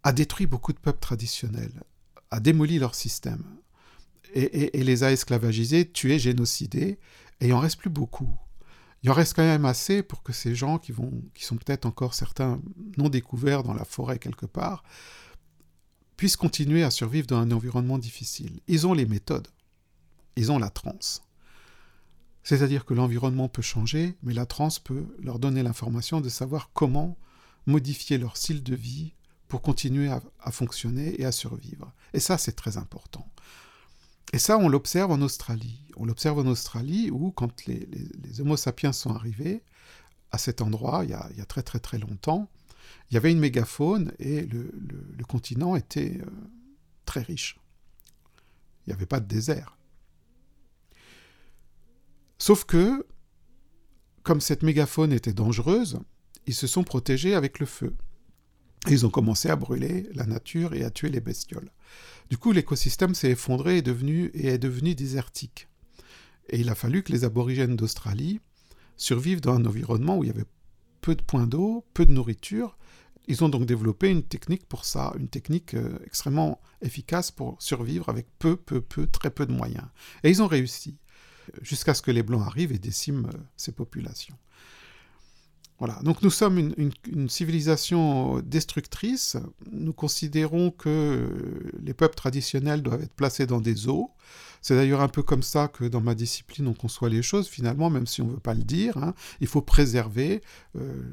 a 0.03 0.13
détruit 0.13 0.45
beaucoup 0.45 0.73
de 0.73 0.79
peuples 0.79 0.99
traditionnels, 0.99 1.83
a 2.29 2.39
démoli 2.39 2.77
leur 2.77 2.93
système, 2.93 3.43
et, 4.35 4.83
les 4.83 5.03
a 5.03 5.11
esclavagisés, 5.11 5.89
tués, 5.89 6.19
génocidés, 6.19 6.99
et 7.39 7.47
il 7.47 7.53
en 7.53 7.59
reste 7.59 7.79
plus 7.79 7.89
beaucoup. 7.89 8.29
Il 9.03 9.09
en 9.11 9.13
reste 9.13 9.33
quand 9.33 9.43
même 9.43 9.65
assez 9.65 10.03
pour 10.03 10.23
que 10.23 10.33
ces 10.33 10.55
gens 10.55 10.77
qui, 10.77 10.91
vont, 10.91 11.11
qui 11.33 11.45
sont 11.45 11.55
peut-être 11.55 11.85
encore 11.85 12.13
certains 12.13 12.61
non 12.97 13.09
découverts 13.09 13.63
dans 13.63 13.73
la 13.73 13.85
forêt 13.85 14.19
quelque 14.19 14.45
part, 14.45 14.83
puissent 16.17 16.37
continuer 16.37 16.83
à 16.83 16.91
survivre 16.91 17.27
dans 17.27 17.37
un 17.37 17.51
environnement 17.51 17.97
difficile. 17.97 18.59
Ils 18.67 18.87
ont 18.87 18.93
les 18.93 19.05
méthodes, 19.05 19.47
ils 20.35 20.51
ont 20.51 20.59
la 20.59 20.69
transe. 20.69 21.21
C'est-à-dire 22.43 22.85
que 22.85 22.93
l'environnement 22.93 23.49
peut 23.49 23.61
changer, 23.61 24.15
mais 24.21 24.33
la 24.33 24.45
transe 24.45 24.79
peut 24.79 25.05
leur 25.19 25.39
donner 25.39 25.63
l'information 25.63 26.21
de 26.21 26.29
savoir 26.29 26.69
comment 26.73 27.17
modifier 27.65 28.17
leur 28.17 28.37
style 28.37 28.63
de 28.63 28.75
vie 28.75 29.13
pour 29.47 29.61
continuer 29.61 30.09
à, 30.09 30.51
fonctionner 30.51 31.19
et 31.19 31.25
à 31.25 31.31
survivre. 31.31 31.91
Et 32.13 32.19
ça, 32.19 32.37
c'est 32.37 32.55
très 32.55 32.77
important. 32.77 33.27
Et 34.33 34.39
ça, 34.39 34.57
on 34.57 34.67
l'observe 34.67 35.11
en 35.11 35.21
Australie. 35.21 35.81
On 35.97 36.05
l'observe 36.05 36.39
en 36.39 36.47
Australie 36.47 37.09
où, 37.11 37.31
quand 37.31 37.65
les, 37.65 37.87
Homo 38.39 38.57
sapiens 38.57 38.91
sont 38.91 39.13
arrivés 39.13 39.63
à 40.31 40.37
cet 40.37 40.61
endroit, 40.61 41.03
il 41.03 41.11
y, 41.11 41.13
a, 41.13 41.45
très 41.45 41.63
très 41.63 41.79
très 41.79 41.97
longtemps, 41.97 42.49
il 43.09 43.13
y 43.13 43.17
avait 43.17 43.31
une 43.31 43.39
mégafaune 43.39 44.13
et 44.19 44.41
le, 44.41 44.71
continent 45.27 45.75
était 45.75 46.19
euh, 46.21 46.29
très 47.05 47.21
riche. 47.21 47.59
Il 48.85 48.89
n'y 48.89 48.93
avait 48.93 49.05
pas 49.05 49.19
de 49.19 49.27
désert. 49.27 49.77
Sauf 52.37 52.65
que, 52.65 53.07
comme 54.23 54.41
cette 54.41 54.63
mégafaune 54.63 55.13
était 55.13 55.33
dangereuse, 55.33 55.99
ils 56.45 56.53
se 56.53 56.67
sont 56.67 56.83
protégés 56.83 57.35
avec 57.35 57.59
le 57.59 57.65
feu. 57.65 57.95
Ils 58.91 59.05
ont 59.05 59.09
commencé 59.09 59.49
à 59.49 59.55
brûler 59.55 60.09
la 60.13 60.25
nature 60.25 60.73
et 60.73 60.83
à 60.83 60.89
tuer 60.89 61.09
les 61.09 61.21
bestioles. 61.21 61.71
Du 62.29 62.37
coup, 62.37 62.51
l'écosystème 62.51 63.15
s'est 63.15 63.31
effondré 63.31 63.77
et, 63.77 63.83
et 64.33 64.47
est 64.47 64.57
devenu 64.57 64.95
désertique. 64.95 65.67
Et 66.49 66.59
il 66.59 66.69
a 66.69 66.75
fallu 66.75 67.03
que 67.03 67.11
les 67.11 67.23
aborigènes 67.23 67.75
d'Australie 67.75 68.39
survivent 68.97 69.41
dans 69.41 69.55
un 69.55 69.65
environnement 69.65 70.17
où 70.17 70.23
il 70.23 70.27
y 70.27 70.33
avait 70.33 70.45
peu 71.01 71.15
de 71.15 71.21
points 71.21 71.47
d'eau, 71.47 71.85
peu 71.93 72.05
de 72.05 72.11
nourriture. 72.11 72.77
Ils 73.27 73.43
ont 73.43 73.49
donc 73.49 73.65
développé 73.65 74.09
une 74.09 74.23
technique 74.23 74.67
pour 74.67 74.85
ça, 74.85 75.13
une 75.19 75.27
technique 75.27 75.73
euh, 75.73 75.97
extrêmement 76.05 76.61
efficace 76.81 77.31
pour 77.31 77.61
survivre 77.61 78.09
avec 78.09 78.27
peu, 78.37 78.55
peu, 78.55 78.81
peu, 78.81 79.07
très 79.07 79.31
peu 79.31 79.45
de 79.45 79.51
moyens. 79.51 79.85
Et 80.23 80.29
ils 80.29 80.43
ont 80.43 80.47
réussi, 80.47 80.97
jusqu'à 81.61 81.93
ce 81.93 82.01
que 82.01 82.11
les 82.11 82.23
Blancs 82.23 82.45
arrivent 82.45 82.71
et 82.71 82.79
déciment 82.79 83.27
euh, 83.27 83.37
ces 83.57 83.71
populations. 83.71 84.37
Voilà. 85.79 85.99
Donc 86.03 86.21
nous 86.21 86.29
sommes 86.29 86.73
une, 86.77 87.29
civilisation 87.29 88.39
destructrice. 88.39 89.35
Nous 89.71 89.91
considérons 89.91 90.71
que 90.71 91.29
les 91.81 91.93
peuples 91.93 92.15
traditionnels 92.15 92.81
doivent 92.81 93.03
être 93.03 93.13
placés 93.13 93.45
dans 93.45 93.59
des 93.59 93.89
eaux. 93.89 94.11
C'est 94.61 94.75
d'ailleurs 94.75 95.01
un 95.01 95.09
peu 95.09 95.21
comme 95.21 95.43
ça 95.43 95.67
que 95.67 95.83
dans 95.83 95.99
ma 95.99 96.15
discipline 96.15 96.67
on 96.67 96.73
conçoit 96.73 97.09
les 97.09 97.21
choses, 97.21 97.47
finalement, 97.47 97.89
même 97.89 98.07
si 98.07 98.21
on 98.21 98.27
ne 98.27 98.31
veut 98.31 98.39
pas 98.39 98.53
le 98.53 98.63
dire. 98.63 98.97
Hein. 98.97 99.13
Il 99.41 99.47
faut 99.47 99.61
préserver 99.61 100.41
euh, 100.77 101.03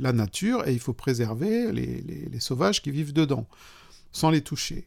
la 0.00 0.12
nature 0.12 0.66
et 0.66 0.72
il 0.72 0.80
faut 0.80 0.92
préserver 0.92 1.70
les, 1.72 2.40
sauvages 2.40 2.82
qui 2.82 2.90
vivent 2.90 3.12
dedans, 3.12 3.46
sans 4.10 4.30
les 4.30 4.42
toucher. 4.42 4.86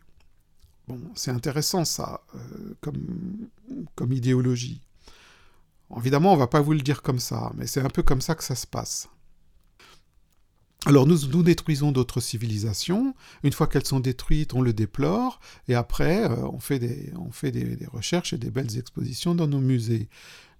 Bon, 0.87 1.01
c'est 1.15 1.31
intéressant 1.31 1.85
ça, 1.85 2.21
euh, 2.35 2.75
comme 3.95 4.11
idéologie. 4.11 4.81
Évidemment, 5.97 6.31
on 6.31 6.35
ne 6.35 6.39
va 6.39 6.47
pas 6.47 6.61
vous 6.61 6.73
le 6.73 6.81
dire 6.81 7.01
comme 7.01 7.19
ça, 7.19 7.51
mais 7.55 7.67
c'est 7.67 7.81
un 7.81 7.89
peu 7.89 8.03
comme 8.03 8.21
ça 8.21 8.35
que 8.35 8.43
ça 8.43 8.55
se 8.55 8.67
passe. 8.67 9.09
Alors 10.87 11.07
nous, 11.07 11.41
détruisons 11.41 11.91
d'autres 11.91 12.21
civilisations, 12.21 13.15
une 13.41 13.53
fois 13.53 13.65
qu'elles 13.65 13.87
sont 13.87 13.99
détruites, 13.99 14.53
on 14.53 14.61
le 14.61 14.71
déplore, 14.71 15.39
et 15.67 15.73
après, 15.73 16.29
euh, 16.29 16.47
on 16.47 16.59
fait 16.59 16.77
des, 16.77 17.11
recherches 17.87 18.33
et 18.33 18.37
des 18.37 18.51
belles 18.51 18.77
expositions 18.77 19.33
dans 19.33 19.47
nos 19.47 19.61
musées. 19.61 20.09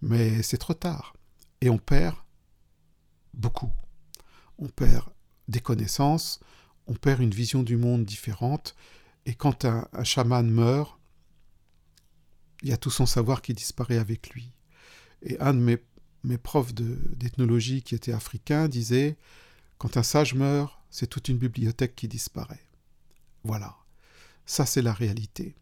Mais 0.02 0.42
c'est 0.42 0.58
trop 0.58 0.74
tard, 0.74 1.14
et 1.62 1.70
on 1.70 1.78
perd 1.78 2.16
beaucoup. 3.36 3.72
On 4.58 4.68
perd 4.68 5.06
des 5.48 5.60
connaissances, 5.60 6.40
on 6.88 6.96
perd 6.96 7.22
une 7.22 7.30
vision 7.30 7.62
du 7.62 7.78
monde 7.78 8.04
différente, 8.04 8.76
et 9.28 9.36
quand 9.36 9.66
un 9.66 10.04
chaman 10.04 10.50
meurt, 10.50 11.00
il 12.64 12.70
y 12.70 12.74
a 12.74 12.78
tout 12.78 12.90
son 12.90 13.06
savoir 13.06 13.44
qui 13.44 13.54
disparaît 13.54 14.00
avec 14.00 14.32
lui. 14.32 14.55
Et 15.26 15.40
un 15.40 15.54
de 15.54 15.60
mes, 16.24 16.38
profs 16.38 16.74
d'ethnologie 16.74 17.82
qui 17.82 17.96
était 17.96 18.14
africain 18.14 18.68
disait 18.68 19.18
Quand 19.78 19.98
un 19.98 20.04
sage 20.04 20.34
meurt, 20.34 20.80
c'est 20.90 21.08
toute 21.08 21.28
une 21.28 21.38
bibliothèque 21.38 21.96
qui 21.96 22.08
disparaît. 22.08 22.64
Voilà. 23.44 23.76
Ça, 24.46 24.66
c'est 24.66 24.82
la 24.82 24.94
réalité. 24.94 25.56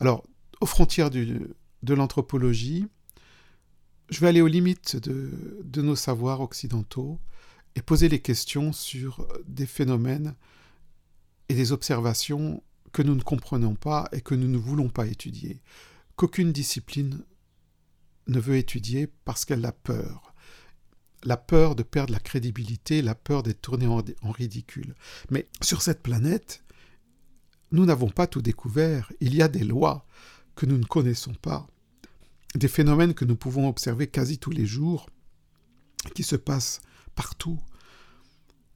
Alors, 0.00 0.24
aux 0.60 0.66
frontières 0.66 1.10
de 1.10 1.94
l'anthropologie, 1.94 2.86
je 4.10 4.20
vais 4.20 4.28
aller 4.28 4.42
aux 4.42 4.46
limites 4.46 4.96
de, 4.96 5.60
de, 5.64 5.82
nos 5.82 5.96
savoirs 5.96 6.40
occidentaux 6.40 7.18
et 7.74 7.82
poser 7.82 8.08
les 8.08 8.20
questions 8.20 8.72
sur 8.72 9.26
des 9.46 9.66
phénomènes 9.66 10.34
et 11.48 11.54
des 11.54 11.72
observations 11.72 12.62
que 12.92 13.02
nous 13.02 13.14
ne 13.14 13.22
comprenons 13.22 13.74
pas 13.74 14.08
et 14.12 14.20
que 14.20 14.34
nous 14.34 14.48
ne 14.48 14.58
voulons 14.58 14.88
pas 14.88 15.06
étudier, 15.06 15.60
qu'aucune 16.16 16.52
discipline 16.52 17.24
ne 18.26 18.40
veut 18.40 18.56
étudier 18.56 19.08
parce 19.24 19.44
qu'elle 19.44 19.64
a 19.64 19.72
peur. 19.72 20.34
La 21.22 21.36
peur 21.36 21.74
de 21.74 21.82
perdre 21.82 22.12
la 22.12 22.20
crédibilité, 22.20 23.00
la 23.00 23.14
peur 23.14 23.42
d'être 23.42 23.62
tournée 23.62 23.86
en, 23.86 24.30
ridicule. 24.30 24.94
Mais 25.30 25.48
sur 25.62 25.82
cette 25.82 26.02
planète, 26.02 26.62
nous 27.72 27.86
n'avons 27.86 28.10
pas 28.10 28.26
tout 28.26 28.42
découvert. 28.42 29.10
Il 29.20 29.34
y 29.34 29.42
a 29.42 29.48
des 29.48 29.64
lois 29.64 30.06
que 30.54 30.66
nous 30.66 30.78
ne 30.78 30.84
connaissons 30.84 31.34
pas, 31.34 31.66
des 32.54 32.68
phénomènes 32.68 33.14
que 33.14 33.24
nous 33.24 33.36
pouvons 33.36 33.68
observer 33.68 34.06
quasi 34.06 34.38
tous 34.38 34.50
les 34.50 34.66
jours, 34.66 35.08
qui 36.14 36.22
se 36.22 36.36
passent 36.36 36.80
partout. 37.14 37.58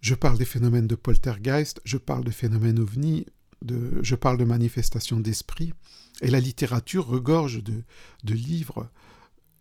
Je 0.01 0.15
parle 0.15 0.39
des 0.39 0.45
phénomènes 0.45 0.87
de 0.87 0.95
poltergeist, 0.95 1.81
je 1.85 1.99
parle 1.99 2.25
de 2.25 2.31
phénomènes 2.31 2.79
ovni, 2.79 3.27
de, 3.63 4.01
je 4.03 4.15
parle 4.15 4.39
de 4.39 4.45
manifestations 4.45 5.21
d'esprit, 5.21 5.75
et 6.23 6.31
la 6.31 6.41
littérature 6.41 7.07
regorge 7.07 7.63
de, 7.63 7.83
de 8.25 8.35
livres 8.35 8.91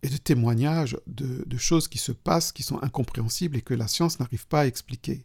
et 0.02 0.08
de 0.08 0.16
témoignages 0.16 0.96
de, 1.06 1.56
choses 1.56 1.88
qui 1.88 1.98
se 1.98 2.12
passent, 2.12 2.52
qui 2.52 2.62
sont 2.62 2.82
incompréhensibles 2.82 3.56
et 3.56 3.62
que 3.62 3.74
la 3.74 3.88
science 3.88 4.20
n'arrive 4.20 4.46
pas 4.46 4.60
à 4.60 4.66
expliquer. 4.66 5.24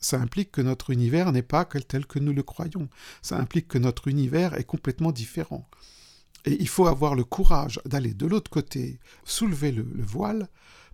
Ça 0.00 0.20
implique 0.20 0.52
que 0.52 0.60
notre 0.60 0.90
univers 0.90 1.32
n'est 1.32 1.42
pas 1.42 1.64
tel 1.64 2.06
que 2.06 2.18
nous 2.18 2.32
le 2.32 2.42
croyons. 2.42 2.88
Ça 3.22 3.38
implique 3.38 3.68
que 3.68 3.78
notre 3.78 4.08
univers 4.08 4.54
est 4.54 4.64
complètement 4.64 5.12
différent. 5.12 5.68
Et 6.44 6.60
il 6.60 6.68
faut 6.68 6.86
avoir 6.86 7.14
le 7.14 7.24
courage 7.24 7.80
d'aller 7.86 8.12
de 8.12 8.26
l'autre 8.26 8.50
côté, 8.50 9.00
soulever 9.24 9.72
le, 9.72 9.86
voile, 10.02 10.48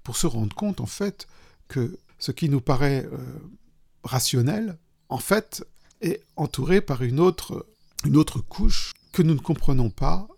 pour 0.05 0.17
se 0.17 0.27
rendre 0.27 0.55
compte, 0.55 0.81
en 0.81 0.87
fait, 0.87 1.27
que 1.69 1.99
ce 2.19 2.31
qui 2.31 2.49
nous 2.49 2.61
paraît 2.61 3.05
euh, 3.13 3.19
rationnel, 4.05 4.79
en 5.09 5.19
fait, 5.19 5.65
est 6.01 6.23
entouré 6.37 6.81
par 6.81 7.03
une 7.03 7.19
autre, 7.19 7.67
une 8.05 8.17
autre 8.17 8.41
couche 8.41 8.93
que 9.13 9.23
nous 9.23 9.35
ne 9.35 9.41
comprenons 9.41 9.91
pas 9.91 10.29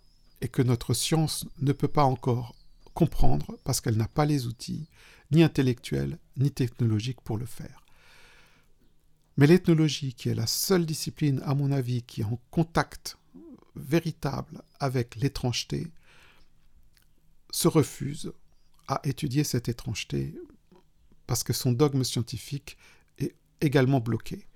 et 0.41 0.47
que 0.47 0.61
notre 0.61 0.93
science 0.93 1.45
ne 1.61 1.71
peut 1.71 1.87
pas 1.87 2.03
encore 2.03 2.55
comprendre 2.93 3.57
parce 3.63 3.81
qu'elle 3.81 3.97
n'a 3.97 4.07
pas 4.07 4.25
les 4.25 4.47
outils, 4.47 4.89
ni 5.31 5.43
intellectuels, 5.43 6.19
ni 6.37 6.51
technologiques 6.51 7.21
pour 7.21 7.37
le 7.37 7.45
faire. 7.45 7.83
Mais 9.37 9.47
l'ethnologie, 9.47 10.13
qui 10.13 10.29
est 10.29 10.35
la 10.35 10.47
seule 10.47 10.85
discipline, 10.85 11.41
à 11.45 11.55
mon 11.55 11.71
avis, 11.71 12.03
qui 12.03 12.21
est 12.21 12.25
en 12.25 12.39
contact 12.51 13.17
véritable 13.75 14.61
avec 14.79 15.15
l'étrangeté, 15.15 15.91
se 17.51 17.67
refuse 17.67 18.31
à 18.87 19.01
étudier 19.03 19.43
cette 19.43 19.69
étrangeté 19.69 20.35
parce 21.25 21.43
que 21.43 21.53
son 21.53 21.71
dogme 21.71 22.03
scientifique 22.03 22.77
est 23.17 23.35
également 23.61 23.99
bloqué. 23.99 24.47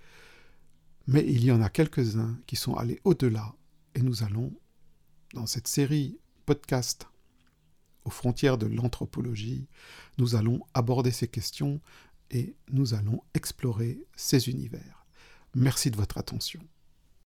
Mais 1.08 1.26
il 1.26 1.43
y 1.43 1.52
en 1.52 1.62
a 1.62 1.69
quelques-uns 1.69 2.38
qui 2.45 2.56
sont 2.56 2.76
allés 2.76 3.00
au-delà 3.04 3.56
et 3.95 4.02
nous 4.02 4.23
allons, 4.23 4.54
dans 5.34 5.47
cette 5.47 5.67
série 5.67 6.19
podcast 6.45 7.08
aux 8.07 8.09
frontières 8.09 8.57
de 8.57 8.67
l'anthropologie, 8.67 9.67
nous 10.17 10.35
allons 10.35 10.61
aborder 10.73 11.11
ces 11.11 11.27
questions 11.27 11.81
et 12.31 12.55
nous 12.71 12.93
allons 12.93 13.21
explorer 13.33 13.99
ces 14.15 14.49
univers. 14.49 15.05
Merci 15.53 15.91
de 15.91 15.97
votre 15.97 16.17
attention. 16.17 16.61